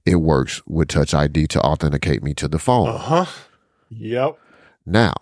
[0.04, 2.88] it works with Touch ID to authenticate me to the phone.
[2.88, 3.26] Uh huh.
[3.90, 4.38] Yep.
[4.84, 5.14] Now,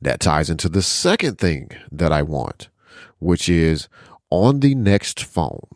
[0.00, 2.68] that ties into the second thing that I want,
[3.18, 3.88] which is
[4.30, 5.66] on the next phone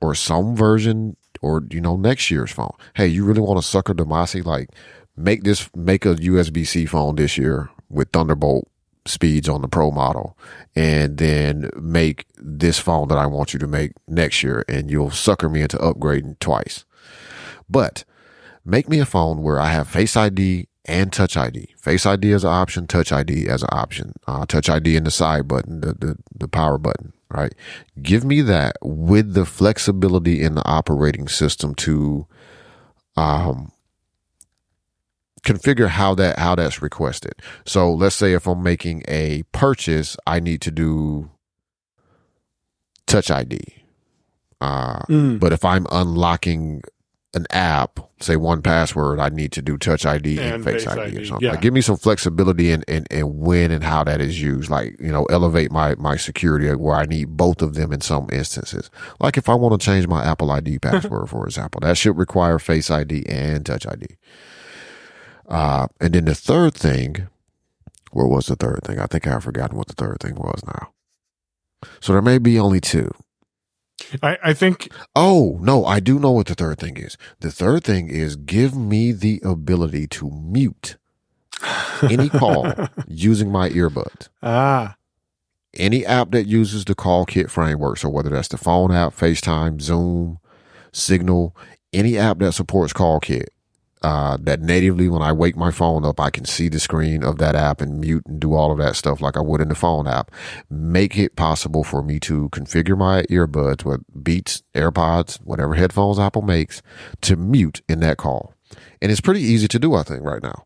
[0.00, 2.74] or some version or, you know, next year's phone.
[2.94, 4.44] Hey, you really want to sucker Demasi?
[4.44, 4.70] Like,
[5.18, 8.68] make this make a USB C phone this year with Thunderbolt
[9.06, 10.36] speeds on the Pro model,
[10.76, 15.10] and then make this phone that I want you to make next year, and you'll
[15.10, 16.84] sucker me into upgrading twice.
[17.68, 18.04] But
[18.64, 21.74] make me a phone where I have Face ID and Touch ID.
[21.76, 24.12] Face ID as an option, Touch ID as an option.
[24.26, 27.54] Uh, touch ID in the side button, the, the the power button, right?
[28.00, 32.26] Give me that with the flexibility in the operating system to
[33.16, 33.72] um
[35.44, 37.34] configure how that how that's requested.
[37.64, 41.30] So let's say if I'm making a purchase, I need to do
[43.06, 43.60] Touch ID.
[44.60, 45.40] Uh, mm.
[45.40, 46.82] But if I'm unlocking
[47.34, 51.00] an app, say 1Password, I need to do Touch ID and, and Face, Face ID,
[51.00, 51.44] ID, or something.
[51.44, 51.52] Yeah.
[51.52, 54.70] Like, give me some flexibility in, in, in when and how that is used.
[54.70, 58.28] Like, you know, elevate my, my security where I need both of them in some
[58.32, 58.90] instances.
[59.20, 62.58] Like if I want to change my Apple ID password, for example, that should require
[62.58, 64.06] Face ID and Touch ID.
[65.48, 67.28] Uh, and then the third thing,
[68.12, 68.98] where was the third thing?
[68.98, 70.92] I think I've forgotten what the third thing was now.
[72.00, 73.10] So there may be only two.
[74.22, 74.90] I, I think.
[75.16, 77.16] Oh, no, I do know what the third thing is.
[77.40, 80.96] The third thing is give me the ability to mute
[82.02, 82.72] any call
[83.08, 84.28] using my earbuds.
[84.42, 84.96] Ah.
[85.74, 87.98] Any app that uses the call kit framework.
[87.98, 90.38] So whether that's the phone app, FaceTime, Zoom,
[90.92, 91.54] Signal,
[91.92, 93.50] any app that supports call kit,
[94.02, 97.38] uh, that natively when I wake my phone up, I can see the screen of
[97.38, 99.74] that app and mute and do all of that stuff like I would in the
[99.74, 100.30] phone app.
[100.70, 106.42] Make it possible for me to configure my earbuds with Beats, AirPods, whatever headphones Apple
[106.42, 106.82] makes
[107.22, 108.54] to mute in that call.
[109.00, 110.64] And it's pretty easy to do, I think, right now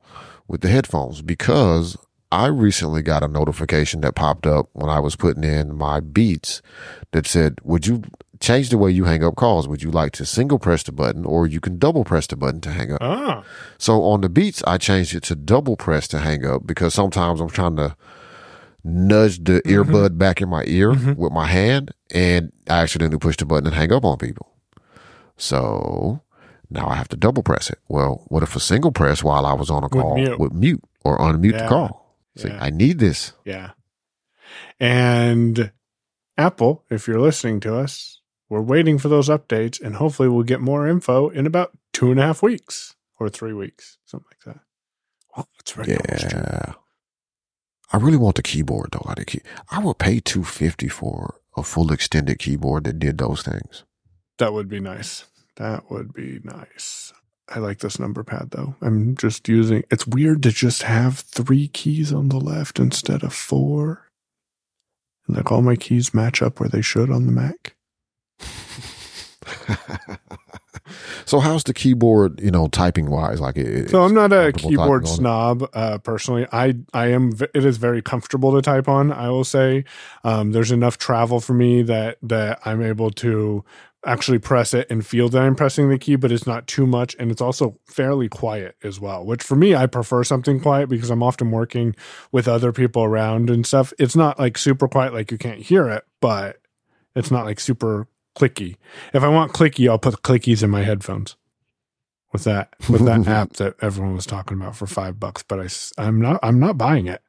[0.48, 1.96] with the headphones because
[2.30, 6.62] I recently got a notification that popped up when I was putting in my Beats
[7.12, 8.02] that said, would you
[8.42, 9.66] change the way you hang up calls.
[9.68, 12.60] Would you like to single press the button or you can double press the button
[12.62, 12.98] to hang up?
[13.00, 13.42] Ah,
[13.78, 17.40] So on the beats, I changed it to double press to hang up because sometimes
[17.40, 17.96] I'm trying to
[18.84, 23.46] nudge the earbud back in my ear with my hand and I accidentally push the
[23.46, 24.48] button and hang up on people.
[25.36, 26.20] So
[26.68, 27.78] now I have to double press it.
[27.88, 30.38] Well, what if a single press while I was on a Would call mute.
[30.40, 31.62] would mute or unmute Yeah.
[31.62, 32.16] the call?
[32.36, 32.58] See, Yeah.
[32.60, 33.32] I need this.
[33.44, 33.70] yeah.
[34.80, 35.70] And
[36.36, 38.20] Apple, if you're listening to us,
[38.52, 42.20] we're waiting for those updates, and hopefully we'll get more info in about two and
[42.20, 44.62] a half weeks or three weeks, something like that.
[45.34, 45.98] Well, almost June.
[46.06, 46.74] Yeah.
[47.94, 49.10] I really want the keyboard though.
[49.16, 49.40] The key,
[49.70, 53.84] I would pay two fifty for a full extended keyboard that did those things.
[54.36, 55.24] That would be nice.
[55.56, 57.14] That would be nice.
[57.48, 58.74] I like this number pad though.
[58.82, 63.32] I'm just using it's weird to just have three keys on the left instead of
[63.32, 64.10] four.
[65.26, 67.76] And like all my keys match up where they should on the Mac.
[71.24, 72.40] so how's the keyboard?
[72.40, 73.90] You know, typing wise, like it.
[73.90, 75.16] So I'm not a keyboard typing on it?
[75.16, 76.46] snob uh, personally.
[76.52, 77.32] I I am.
[77.54, 79.12] It is very comfortable to type on.
[79.12, 79.84] I will say,
[80.24, 83.64] um, there's enough travel for me that that I'm able to
[84.04, 87.14] actually press it and feel that I'm pressing the key, but it's not too much,
[87.18, 89.24] and it's also fairly quiet as well.
[89.24, 91.94] Which for me, I prefer something quiet because I'm often working
[92.32, 93.92] with other people around and stuff.
[93.98, 96.58] It's not like super quiet, like you can't hear it, but
[97.14, 98.76] it's not like super clicky.
[99.12, 101.36] If I want clicky, I'll put clickies in my headphones
[102.32, 105.42] with that with that app that everyone was talking about for five bucks.
[105.42, 105.68] But I
[106.02, 107.22] I'm not I'm not buying it.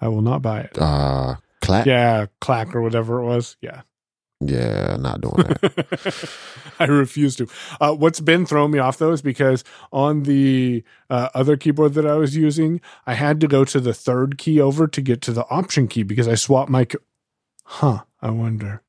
[0.00, 0.78] I will not buy it.
[0.78, 1.36] Uh.
[1.68, 1.82] Yeah.
[1.86, 3.56] Yeah, Klack or whatever it was.
[3.60, 3.80] Yeah.
[4.40, 6.30] Yeah, not doing that.
[6.78, 7.48] I refuse to.
[7.80, 12.06] Uh, what's been throwing me off though is because on the uh, other keyboard that
[12.06, 15.32] I was using, I had to go to the third key over to get to
[15.32, 16.84] the option key because I swapped my.
[16.84, 16.98] co-
[17.64, 18.02] Huh.
[18.20, 18.82] I wonder.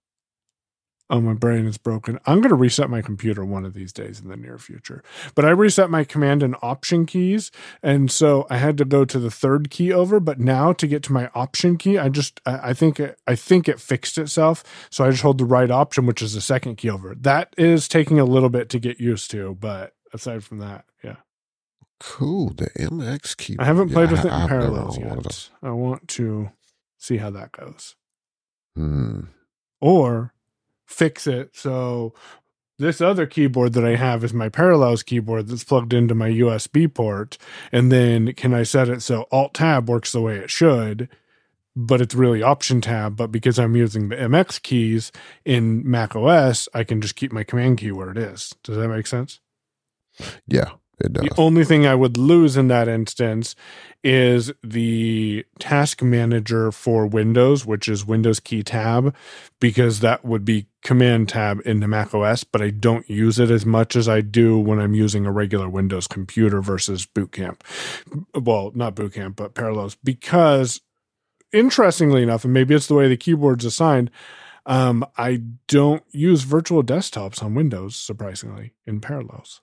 [1.09, 2.19] Oh, my brain is broken.
[2.25, 5.01] I'm going to reset my computer one of these days in the near future.
[5.35, 7.49] But I reset my command and option keys.
[7.81, 10.19] And so I had to go to the third key over.
[10.19, 13.69] But now to get to my option key, I just, I think, it, I think
[13.69, 14.65] it fixed itself.
[14.89, 17.15] So I just hold the right option, which is the second key over.
[17.15, 19.55] That is taking a little bit to get used to.
[19.57, 21.15] But aside from that, yeah.
[22.01, 22.49] cool.
[22.49, 23.63] The MX keyboard.
[23.63, 25.51] I haven't played Yeah, with it in parallels owned one of those.
[25.63, 25.69] yet.
[25.69, 26.51] I want to
[26.97, 27.95] see how that goes.
[28.75, 29.21] Hmm.
[29.79, 30.33] or
[30.87, 32.13] fix it so
[32.79, 36.93] this other keyboard that I have is my Parallels keyboard that's plugged into my USB
[36.93, 37.37] port.
[37.71, 41.09] And then can I set it so Alt Tab works the way it should,
[41.75, 43.15] but it's really Option Tab.
[43.15, 45.11] But because I'm using the MX keys
[45.43, 48.53] in Mac OS, I can just keep my Command key where it is.
[48.63, 49.39] Does that make sense?
[50.47, 51.23] Yeah, it does.
[51.23, 53.55] The only thing I would lose in that instance
[54.03, 59.15] is the task manager for Windows, which is Windows key tab,
[59.59, 63.65] because that would be command tab into Mac OS, but I don't use it as
[63.65, 67.63] much as I do when I'm using a regular Windows computer versus Boot Camp.
[68.33, 70.81] Well, not Boot Camp, but Parallels, because
[71.51, 74.09] interestingly enough, and maybe it's the way the keyboard's assigned,
[74.65, 79.61] um, I don't use virtual desktops on Windows, surprisingly, in Parallels.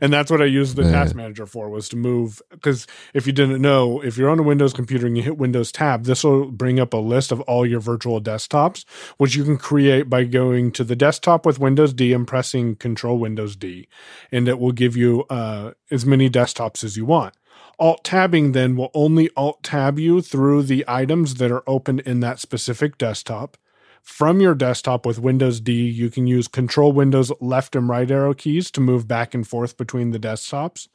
[0.00, 0.92] And that's what I used the Man.
[0.92, 4.42] task manager for was to move because if you didn't know, if you're on a
[4.42, 7.66] Windows computer and you hit Windows tab, this will bring up a list of all
[7.66, 8.84] your virtual desktops,
[9.18, 13.18] which you can create by going to the desktop with Windows D and pressing Control
[13.18, 13.88] Windows D,
[14.30, 17.34] and it will give you uh, as many desktops as you want.
[17.78, 22.20] Alt tabbing then will only alt tab you through the items that are open in
[22.20, 23.56] that specific desktop
[24.02, 28.34] from your desktop with Windows D, you can use Control Windows left and right arrow
[28.34, 30.88] keys to move back and forth between the desktops.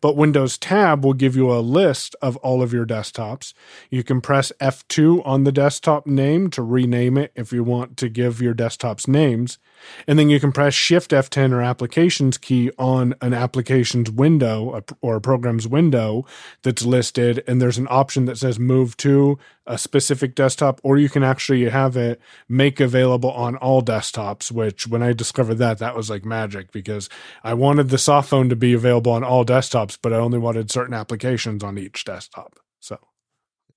[0.00, 3.52] But Windows Tab will give you a list of all of your desktops.
[3.90, 8.08] You can press F2 on the desktop name to rename it if you want to
[8.08, 9.58] give your desktops names.
[10.06, 15.16] And then you can press Shift F10 or Applications key on an application's window or
[15.16, 16.26] a program's window
[16.62, 17.42] that's listed.
[17.46, 21.68] And there's an option that says move to a specific desktop, or you can actually
[21.68, 26.24] have it make available on all desktops, which when I discovered that, that was like
[26.24, 27.08] magic because
[27.44, 29.59] I wanted the soft phone to be available on all desktops,
[30.02, 32.58] but I only wanted certain applications on each desktop.
[32.80, 32.98] So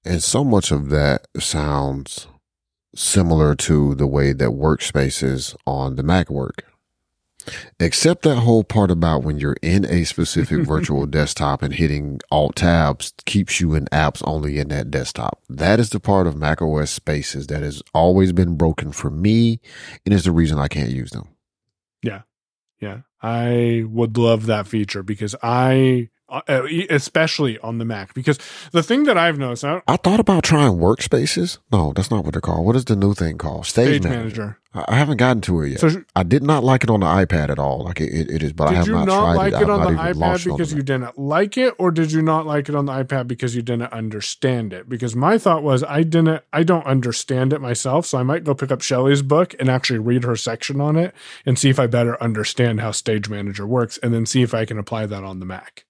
[0.06, 2.28] and so much of that sounds
[2.96, 6.66] similar to the way that workspaces on the Mac work.
[7.80, 12.56] Except that whole part about when you're in a specific virtual desktop and hitting alt
[12.56, 15.42] tabs keeps you in apps only in that desktop.
[15.50, 19.60] That is the part of Mac OS spaces that has always been broken for me
[20.06, 21.28] and is the reason I can't use them.
[22.02, 22.22] yeah,
[23.22, 28.16] I would love that feature because I Uh, uh, especially on the Mac.
[28.16, 28.40] Because
[28.72, 31.60] the thing that I've noticed, I I thought about trying workspaces.
[31.72, 32.66] No, that's not what they're called.
[32.66, 33.68] What is the new thing called?
[33.68, 34.42] Stage, Stage manager.
[34.42, 34.60] Manager.
[34.74, 35.80] I haven't gotten to it yet.
[35.80, 37.84] So sh- I did not like it on the iPad at all.
[37.84, 39.62] Like it, it, is, but I did have you not, not, tried like it.
[39.62, 42.12] it on the iPad launched it on because the you didn't like it, or did
[42.12, 44.90] you not like it on the iPad because you didn't understand it?
[44.90, 48.56] Because my thought was I didn't, I don't understand it myself, so I might go
[48.56, 51.14] pick up Shelly's book and actually read her section on it
[51.46, 54.66] and see if I better understand how Stage Manager works, and then see if I
[54.66, 55.86] can apply that on the Mac.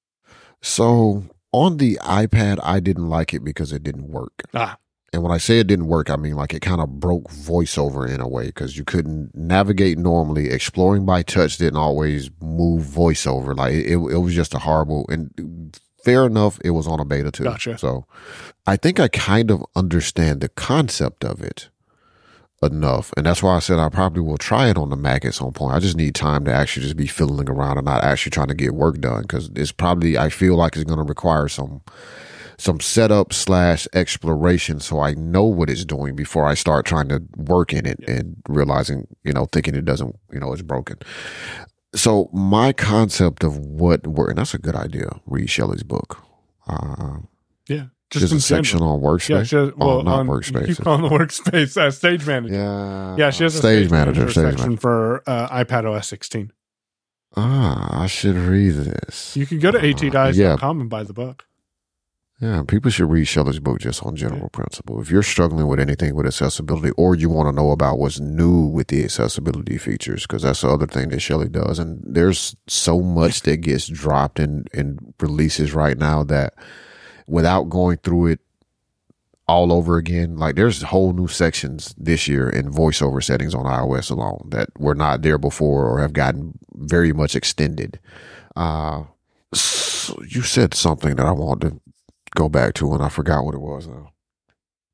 [0.63, 4.43] So on the iPad, I didn't like it because it didn't work.
[4.55, 4.77] Ah.
[5.11, 8.09] And when I say it didn't work, I mean like it kind of broke voiceover
[8.09, 10.49] in a way because you couldn't navigate normally.
[10.49, 13.55] Exploring by touch didn't always move voiceover.
[13.55, 16.59] Like it, it was just a horrible and fair enough.
[16.63, 17.43] It was on a beta too.
[17.43, 17.77] Gotcha.
[17.77, 18.07] So
[18.65, 21.69] I think I kind of understand the concept of it
[22.71, 23.11] enough.
[23.17, 25.51] And that's why I said I probably will try it on the Mac at some
[25.51, 25.75] point.
[25.75, 28.53] I just need time to actually just be fiddling around and not actually trying to
[28.53, 31.81] get work done because it's probably, I feel like it's going to require some,
[32.57, 37.23] some setup slash exploration so I know what it's doing before I start trying to
[37.35, 40.97] work in it and realizing, you know, thinking it doesn't, you know, it's broken.
[41.95, 45.09] So my concept of what work, and that's a good idea.
[45.25, 46.23] Read Shelly's book.
[46.67, 47.17] Uh,
[47.67, 47.85] Yeah,
[48.19, 48.95] just a in section general.
[48.95, 49.29] on workspace.
[49.29, 50.81] Yeah, she has, oh, well, not on, workspace.
[50.83, 52.55] Calling the workspace uh, Stage Manager.
[52.55, 53.15] Yeah.
[53.17, 54.29] Yeah, she has a stage, manager.
[54.29, 54.81] Stage section manager.
[54.81, 56.51] for uh, iPad OS 16.
[57.35, 59.35] Ah, I should read this.
[59.35, 60.35] You can go to Uh, atdice.com
[60.77, 60.81] yeah.
[60.81, 61.45] and buy the book.
[62.41, 64.99] Yeah, people should read Shelly's book just on general principle.
[65.01, 68.65] If you're struggling with anything with accessibility or you want to know about what's new
[68.65, 71.79] with the accessibility features, because that's the other thing that Shelley does.
[71.79, 76.53] And there's so much that gets dropped in, in releases right now that
[77.27, 78.39] without going through it
[79.47, 84.09] all over again, like there's whole new sections this year in voiceover settings on iOS
[84.09, 87.99] alone that were not there before or have gotten very much extended.
[88.55, 89.03] Uh,
[89.53, 91.81] so you said something that I wanted to
[92.35, 94.11] go back to and I forgot what it was now.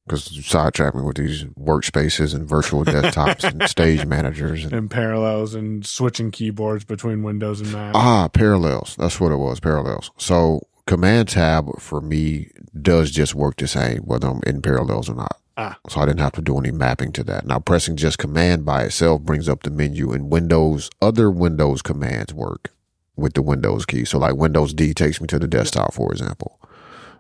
[0.06, 4.90] Because you sidetracked me with these workspaces and virtual desktops and stage managers and and
[4.90, 7.94] parallels and switching keyboards between Windows and Mac.
[7.94, 8.96] ah parallels.
[8.98, 10.10] That's what it was, parallels.
[10.18, 12.50] So command tab for me
[12.82, 15.38] does just work the same whether I'm in parallels or not.
[15.56, 15.78] Ah.
[15.88, 17.46] So I didn't have to do any mapping to that.
[17.46, 22.34] Now pressing just command by itself brings up the menu and Windows other Windows commands
[22.34, 22.72] work
[23.16, 24.04] with the Windows key.
[24.04, 26.60] So like Windows D takes me to the desktop, for example.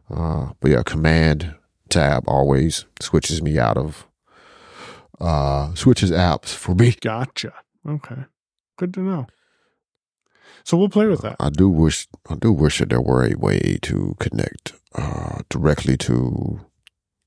[0.09, 1.53] Uh, but yeah, command
[1.89, 4.07] tab always switches me out of
[5.21, 6.95] uh switches apps for me.
[7.01, 7.53] Gotcha.
[7.87, 8.23] Okay.
[8.77, 9.27] Good to know.
[10.69, 11.35] So we'll play with that.
[11.39, 15.97] I do wish I do wish that there were a way to connect uh directly
[15.97, 16.59] to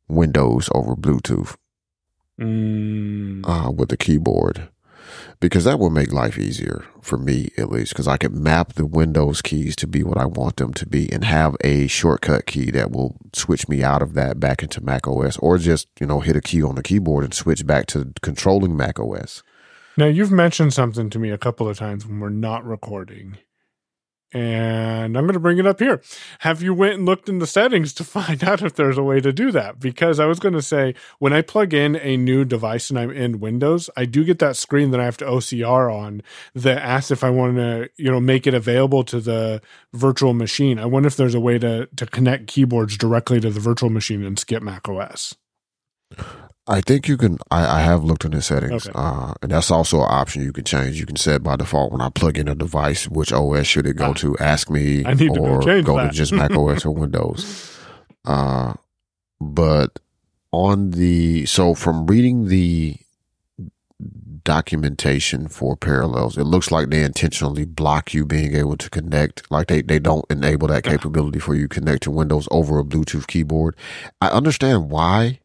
[0.07, 1.57] Windows over Bluetooth
[2.41, 4.69] Mm, uh with the keyboard.
[5.41, 8.87] Because that would make life easier for me at least because I could map the
[8.87, 12.71] Windows keys to be what I want them to be and have a shortcut key
[12.71, 16.21] that will switch me out of that back into Mac OS or just, you know,
[16.21, 19.43] hit a key on the keyboard and switch back to controlling Mac OS.
[19.97, 23.39] Now you've mentioned something to me a couple of times when we're not recording.
[24.35, 26.01] And I'm going to bring it up here.
[26.39, 29.21] Have you went and looked in the settings to find out if there's a way
[29.21, 29.79] to do that?
[29.79, 33.11] Because I was going to say when I plug in a new device and I'm
[33.11, 36.23] in Windows, I do get that screen that I have to OCR on
[36.55, 39.61] that asks if I want to, you know, make it available to the
[39.93, 40.79] virtual machine.
[40.79, 44.25] I wonder if there's a way to to connect keyboards directly to the virtual machine
[44.25, 45.35] and skip Mac OS.
[46.69, 47.39] I think you can.
[47.51, 48.93] I, I have looked in the settings, Okay.
[48.97, 50.99] uh, and that's also an option you can change.
[51.01, 53.95] You can set by default when I plug in a device, which OS should it
[53.97, 54.13] go Ah.
[54.15, 54.37] to?
[54.39, 57.69] Ask me, I need to or change go to just Mac OS or Windows.
[58.25, 58.75] Uh,
[59.41, 59.99] but
[60.53, 62.97] on the so from reading the
[64.45, 69.51] documentation for parallels, it looks like they intentionally block you being able to connect.
[69.51, 70.91] Like they they don't enable that Ah.
[70.91, 73.75] capability for you connect to Windows over a Bluetooth keyboard.
[74.21, 75.41] I understand why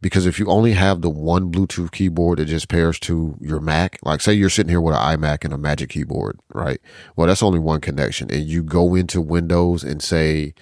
[0.00, 3.98] because if you only have the one Bluetooth keyboard that just pairs to your Mac,
[4.02, 6.80] like say you're sitting here with an iMac and a Magic keyboard, right?
[7.16, 8.30] Well, that's only one connection.
[8.30, 10.54] And you go into Windows and say,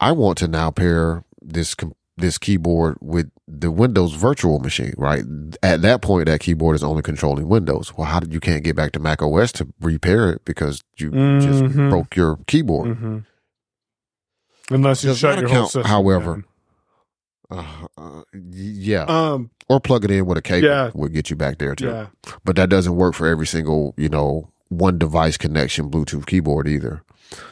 [0.00, 1.76] I want to now pair this,
[2.16, 5.22] this keyboard with the Windows virtual machine, right?
[5.62, 7.96] At that point, that keyboard is only controlling Windows.
[7.96, 11.10] Well, how did you can't get back to Mac OS to repair it because you
[11.10, 11.90] just Mhm.
[11.90, 12.96] broke your keyboard?
[12.96, 13.18] hmm
[14.70, 15.82] Unless you Does shut your whole system.
[15.84, 16.44] however, down.
[17.52, 18.22] Uh, uh,
[18.52, 19.04] yeah.
[19.04, 20.90] Um, or plug it in with a cable Yeah.
[20.94, 21.86] would get you back there too.
[21.86, 22.06] yeah.
[22.44, 27.02] But that doesn't work for every single, you know, one device connection Bluetooth keyboard either.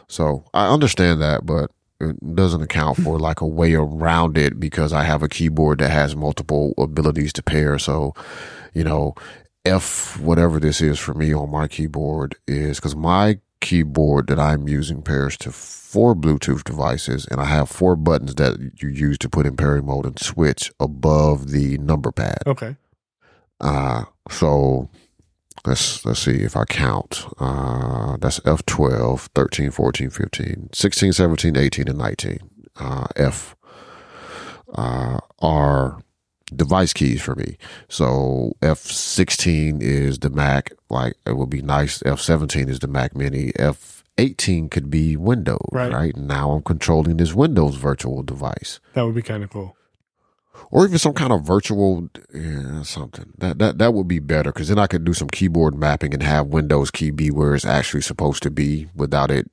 [0.08, 1.70] So I understand that, but
[2.00, 5.90] it doesn't account for like a way around it because I have a keyboard that
[5.90, 7.78] has multiple abilities to pair.
[7.78, 8.14] So,
[8.72, 9.14] you know,
[9.66, 14.68] F whatever this is for me on my keyboard is because my keyboard that I'm
[14.68, 19.28] using pairs to four Bluetooth devices, and I have four buttons that you use to
[19.28, 22.42] put in pairing mode and switch above the number pad.
[22.46, 22.76] Okay.
[23.60, 24.88] Uh, so
[25.66, 27.26] let's let's see if I count.
[27.38, 32.38] Uh, that's F12, 13, 14, 15, 16, 17, 18, and 19.
[32.76, 33.56] Uh, F
[34.74, 35.18] uh,
[36.70, 37.56] device keys for me.
[37.88, 40.70] So F16 is the Mac.
[40.88, 41.98] Like it would be nice.
[42.04, 43.50] F17 is the Mac Mini.
[43.58, 45.68] F18 could be Windows.
[45.72, 45.92] Right.
[45.92, 46.16] Right.
[46.16, 49.76] Now I'm controlling this Windows virtual device That would be kind of cool.
[50.70, 54.68] or even some kind of virtual yeah, something that that that would be better because
[54.68, 58.02] then I could do some keyboard mapping and have Windows key be where it's actually
[58.02, 59.50] supposed to be without it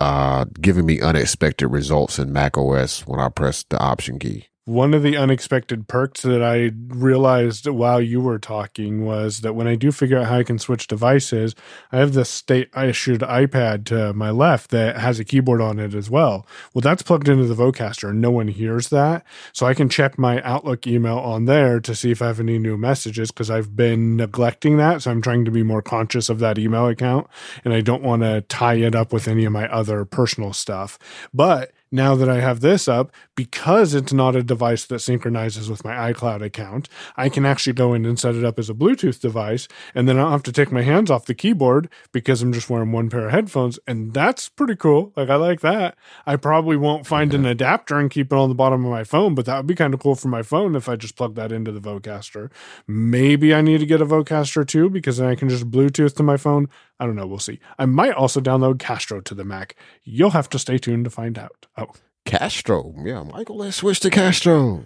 [0.00, 4.46] uh giving me unexpected results in Mac OS when I press the option key.
[4.68, 9.66] One of the unexpected perks that I realized while you were talking was that when
[9.66, 11.54] I do figure out how I can switch devices,
[11.90, 15.94] I have the state issued iPad to my left that has a keyboard on it
[15.94, 16.46] as well.
[16.74, 19.24] Well, that's plugged into the Vocaster and no one hears that.
[19.54, 22.58] So I can check my Outlook email on there to see if I have any
[22.58, 25.00] new messages because I've been neglecting that.
[25.00, 27.26] So I'm trying to be more conscious of that email account
[27.64, 30.98] and I don't want to tie it up with any of my other personal stuff.
[31.32, 35.84] But now that I have this up, because it's not a device that synchronizes with
[35.84, 39.20] my iCloud account, I can actually go in and set it up as a Bluetooth
[39.20, 39.68] device.
[39.94, 42.68] And then I don't have to take my hands off the keyboard because I'm just
[42.68, 43.78] wearing one pair of headphones.
[43.86, 45.12] And that's pretty cool.
[45.16, 45.96] Like, I like that.
[46.26, 49.34] I probably won't find an adapter and keep it on the bottom of my phone,
[49.34, 51.52] but that would be kind of cool for my phone if I just plug that
[51.52, 52.50] into the Vocaster.
[52.86, 56.22] Maybe I need to get a Vocaster too because then I can just Bluetooth to
[56.22, 56.68] my phone.
[57.00, 57.26] I don't know.
[57.26, 57.60] We'll see.
[57.78, 59.76] I might also download Castro to the Mac.
[60.04, 61.66] You'll have to stay tuned to find out.
[61.76, 61.92] Oh,
[62.24, 64.84] Castro, yeah, Michael, let's switch to Castro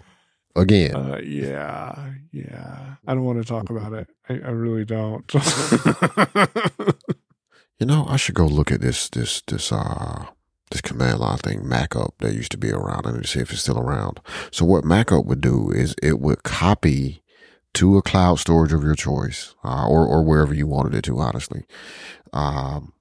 [0.55, 0.95] again.
[0.95, 2.95] uh, yeah, yeah.
[3.07, 4.09] I don't want to talk about it.
[4.29, 5.31] I, I really don't.
[7.81, 10.27] You know, I should go look at this this this uh
[10.71, 13.07] this command line thing, Mackup that used to be around.
[13.13, 14.21] Need see if it's still around.
[14.53, 17.22] So what Mackup would do is it would copy
[17.75, 21.19] to a cloud storage of your choice, uh, or or wherever you wanted it to,
[21.19, 21.65] honestly.
[22.33, 22.93] Um,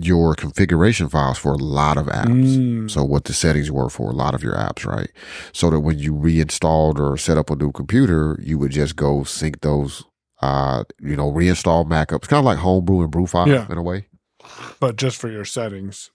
[0.00, 2.56] your configuration files for a lot of apps.
[2.56, 2.90] Mm.
[2.90, 5.10] So what the settings were for a lot of your apps, right?
[5.52, 9.24] So that when you reinstalled or set up a new computer, you would just go
[9.24, 10.04] sync those,
[10.40, 13.66] uh, you know, reinstall Mackups, kind of like Homebrew and Brewfile Yeah.
[13.70, 14.06] in a way.
[14.78, 16.10] but just for your settings.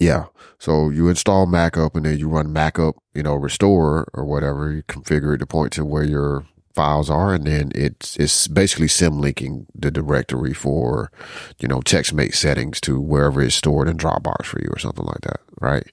[0.00, 0.26] Yeah.
[0.58, 4.72] So you install Mackup and then you run Mackup, you know, restore or whatever.
[4.72, 8.88] You configure it to point to where your files are, and then it's it's basically
[8.88, 11.10] symlinking the directory for,
[11.58, 15.20] you know, TextMate settings to wherever it's stored in Dropbox for you or something like
[15.22, 15.86] that, right?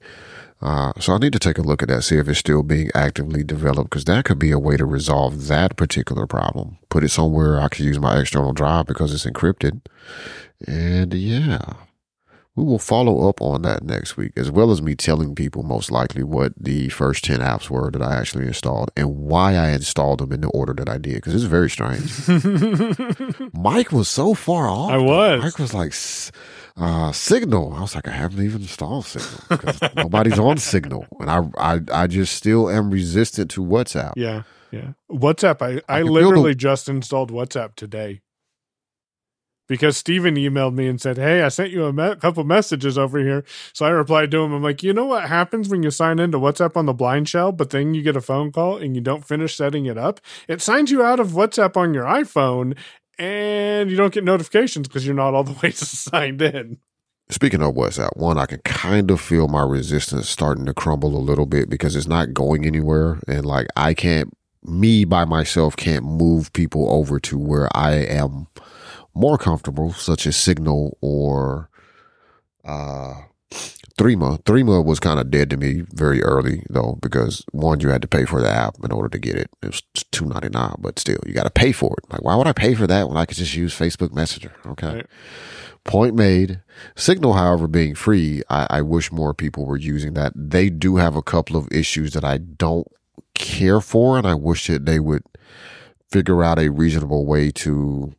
[0.61, 2.91] Uh, so I need to take a look at that, see if it's still being
[2.93, 6.77] actively developed, because that could be a way to resolve that particular problem.
[6.89, 9.81] Put it somewhere I can use my external drive because it's encrypted,
[10.67, 11.73] and yeah,
[12.61, 15.89] we will follow up on that next week, as well as me telling people most
[15.89, 20.19] likely what the first 10 apps were that I actually installed and why I installed
[20.19, 22.11] them in the order that I did, because it's very strange.
[23.53, 24.91] Mike was so far off.
[24.91, 25.41] I was.
[25.41, 25.93] Mike was like,
[26.77, 27.73] uh, Signal.
[27.73, 31.07] I was like, I haven't even installed Signal because nobody's on Signal.
[31.19, 34.13] And I, I, I just still am resistant to WhatsApp.
[34.17, 34.91] Yeah, yeah.
[35.11, 35.63] WhatsApp.
[35.63, 38.21] I, I, feel literally just installed WhatsApp today
[39.71, 43.17] because Steven emailed me and said, "Hey, I sent you a me- couple messages over
[43.19, 44.51] here." So I replied to him.
[44.51, 47.69] I'm like, you know what happens when you sign into WhatsApp on the BlindShell, but
[47.69, 50.19] then you get a phone call and you don't finish setting it up?
[50.49, 52.75] It signs you out of WhatsApp on your iPhone.
[53.17, 56.79] And you don't get notifications because you're not all the way signed in.
[57.29, 61.19] Speaking of WhatsApp, one, I can kind of feel my resistance starting to crumble a
[61.19, 63.19] little bit because it's not going anywhere.
[63.25, 68.47] And like, I can't, me by myself can't move people over to where I am
[69.13, 71.69] more comfortable, such as Signal or,
[72.65, 73.13] uh,
[73.97, 74.41] Threema.
[74.43, 78.07] Threema was kind of dead to me very early though, because one, you had to
[78.07, 79.49] pay for the app in order to get it.
[79.61, 82.11] It was two ninety nine, but still, you got to pay for it.
[82.11, 84.53] Like, why would I pay for that when I could just use Facebook Messenger?
[84.65, 84.95] Okay.
[84.95, 85.05] Right.
[85.83, 86.61] Point made.
[86.95, 90.31] Signal, however, being free, I, I wish more people were using that.
[90.35, 92.87] They do have a couple of issues that I don't
[93.33, 95.23] care for, and I wish that they would
[96.09, 98.13] figure out a reasonable way to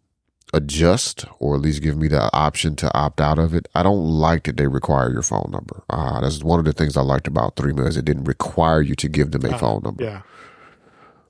[0.53, 3.69] adjust or at least give me the option to opt out of it.
[3.75, 5.83] I don't like that they require your phone number.
[5.89, 8.95] Uh, that's one of the things I liked about Threema is it didn't require you
[8.97, 10.05] to give them a Ah, phone number.
[10.05, 10.23] Yeah.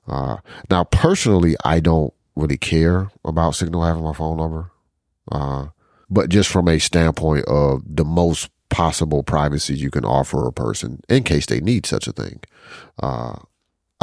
[0.07, 0.37] Uh,
[0.69, 4.71] now, personally, I don't really care about Signal having my phone number.
[5.31, 5.67] Uh,
[6.09, 10.99] but just from a standpoint of the most possible privacy you can offer a person
[11.07, 12.41] in case they need such a thing,
[13.01, 13.35] uh,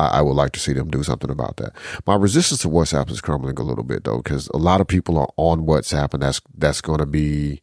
[0.00, 1.72] I, I, would like to see them do something about that.
[2.06, 5.18] My resistance to WhatsApp is crumbling a little bit though, because a lot of people
[5.18, 7.60] are on WhatsApp, and that's that's going to be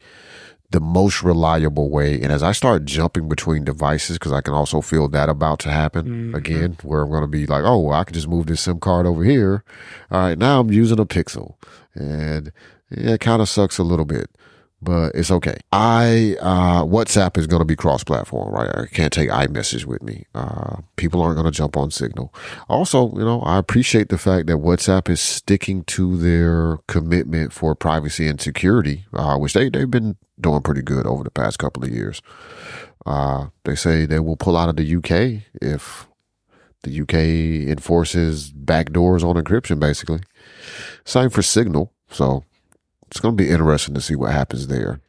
[0.71, 2.21] the most reliable way.
[2.21, 5.71] And as I start jumping between devices, because I can also feel that about to
[5.71, 6.35] happen mm-hmm.
[6.35, 8.79] again, where I'm going to be like, oh, well, I can just move this SIM
[8.79, 9.63] card over here.
[10.11, 11.55] All right, now I'm using a Pixel,
[11.95, 12.51] and
[12.89, 14.29] yeah, it kind of sucks a little bit
[14.81, 15.57] but it's okay.
[15.71, 18.69] I uh, WhatsApp is going to be cross-platform, right?
[18.75, 20.25] I can't take iMessage with me.
[20.35, 22.33] Uh, people aren't going to jump on Signal.
[22.69, 27.73] Also, you know, I appreciate the fact that WhatsApp is sticking to their commitment for
[27.75, 31.83] privacy and security, uh, which they they've been doing pretty good over the past couple
[31.83, 32.21] of years.
[33.05, 36.07] Uh, they say they will pull out of the UK if
[36.83, 40.19] the UK enforces backdoors on encryption, basically.
[41.05, 41.93] Same for Signal.
[42.09, 42.43] So
[43.09, 45.01] it's going to be interesting to see what happens there.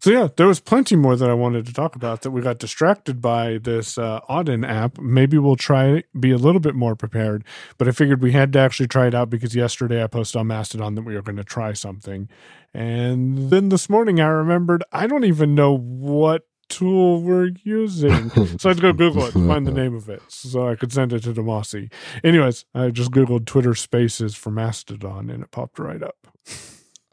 [0.00, 2.58] So yeah, there was plenty more that I wanted to talk about that we got
[2.58, 4.96] distracted by this uh, Audon app.
[4.98, 7.42] Maybe we'll try be a little bit more prepared,
[7.78, 10.46] but I figured we had to actually try it out because yesterday I posted on
[10.46, 12.28] Mastodon that we were going to try something,
[12.72, 18.30] and then this morning I remembered I don't even know what tool we're using.
[18.30, 20.92] so I had to go Google it, find the name of it, so I could
[20.92, 21.90] send it to Demasi.
[22.22, 26.28] Anyways, I just Googled Twitter Spaces for Mastodon, and it popped right up.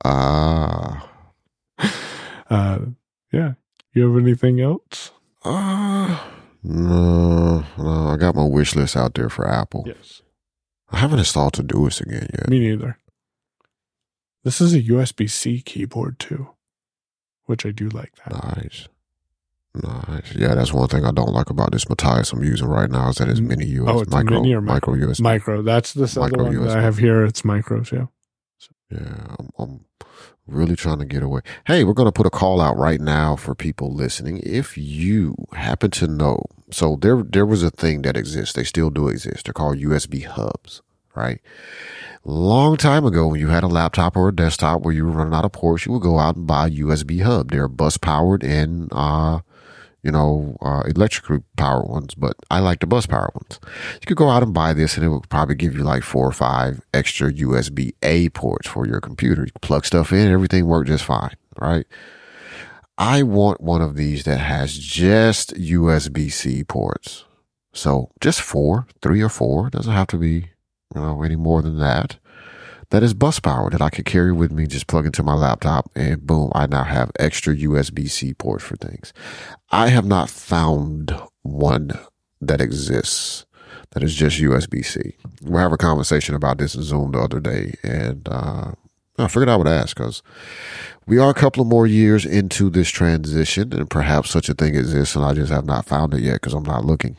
[0.04, 1.10] Ah.
[2.50, 2.80] Uh,
[3.32, 3.54] yeah.
[3.94, 5.12] You have anything else?
[5.44, 6.20] Uh,
[6.64, 8.08] no, no.
[8.10, 9.84] I got my wish list out there for Apple.
[9.88, 10.22] Yes.
[10.92, 12.50] I haven't installed Todoist again yet.
[12.50, 13.00] Me neither.
[14.44, 16.50] This is a USB C keyboard too,
[17.46, 18.58] which I do like that.
[18.58, 18.88] Nice.
[19.74, 20.34] Nice.
[20.36, 23.16] Yeah, that's one thing I don't like about this Matias I'm using right now is
[23.16, 23.90] that it's mini USB.
[23.90, 25.22] Oh, it's micro, mini or micro, micro USB.
[25.22, 25.62] Micro.
[25.62, 26.68] That's the other one USB.
[26.68, 27.26] that I have here.
[27.26, 27.92] It's micros.
[27.92, 28.06] Yeah.
[28.92, 29.86] Yeah, I'm, I'm
[30.48, 31.42] really trying to get away.
[31.66, 34.42] Hey, we're going to put a call out right now for people listening.
[34.44, 38.54] If you happen to know, so there there was a thing that exists.
[38.54, 39.46] They still do exist.
[39.46, 40.82] They're called USB hubs,
[41.16, 41.42] right?
[42.24, 45.34] Long time ago, when you had a laptop or a desktop where you were running
[45.34, 47.52] out of ports, you would go out and buy a USB hub.
[47.52, 49.42] They're bus powered and uh,
[50.06, 53.60] you know, uh, electrically powered ones, but I like the bus powered ones.
[53.96, 56.28] You could go out and buy this and it would probably give you like four
[56.28, 59.46] or five extra USB A ports for your computer.
[59.46, 61.88] You plug stuff in, everything worked just fine, right?
[63.00, 67.26] I want one of these that has just USB C ports.
[67.74, 69.72] So just four, three or four.
[69.72, 70.52] Doesn't have to be,
[70.94, 72.20] you know, any more than that
[72.90, 75.90] that is bus power that I could carry with me, just plug into my laptop,
[75.96, 79.14] and boom, I now have extra USB C ports for things.
[79.72, 81.92] I have not found one
[82.42, 83.46] that exists
[83.92, 85.16] that is just USB C.
[85.42, 88.72] We have a conversation about this in Zoom the other day, and uh,
[89.18, 90.22] I figured I would ask because
[91.08, 94.76] we are a couple of more years into this transition, and perhaps such a thing
[94.76, 97.16] exists, and I just have not found it yet because I'm not looking.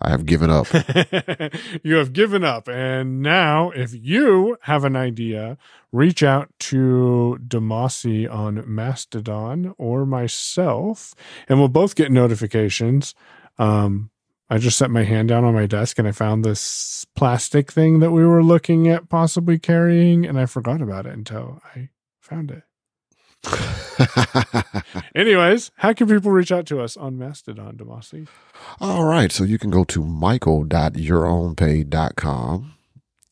[0.00, 0.66] I have given up.
[1.82, 2.68] you have given up.
[2.68, 5.56] And now, if you have an idea,
[5.90, 11.14] reach out to Demasi on Mastodon or myself,
[11.48, 13.14] and we'll both get notifications.
[13.58, 14.10] Um,
[14.48, 17.98] I just set my hand down on my desk and I found this plastic thing
[17.98, 21.88] that we were looking at possibly carrying, and I forgot about it until I
[22.20, 22.65] found it.
[25.14, 28.26] Anyways, how can people reach out to us on Mastodon, Demasi?
[28.80, 29.30] All right.
[29.32, 32.72] So you can go to michael.yourownpay.com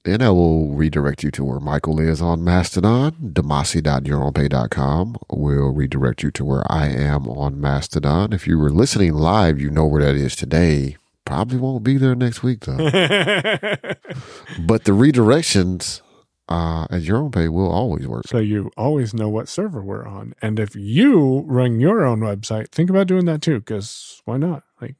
[0.07, 3.33] and I will redirect you to where Michael is on Mastodon.
[3.33, 8.35] Demasi.yourownpay.com will redirect you to where I am on Mastodon.
[8.35, 10.99] If you were listening live, you know where that is today.
[11.25, 12.77] Probably won't be there next week though.
[12.77, 12.91] but
[14.85, 16.03] the redirections
[16.49, 18.27] uh, at your own pay will always work.
[18.27, 20.35] So you always know what server we're on.
[20.43, 24.63] And if you run your own website, think about doing that too, because why not?
[24.81, 24.97] Like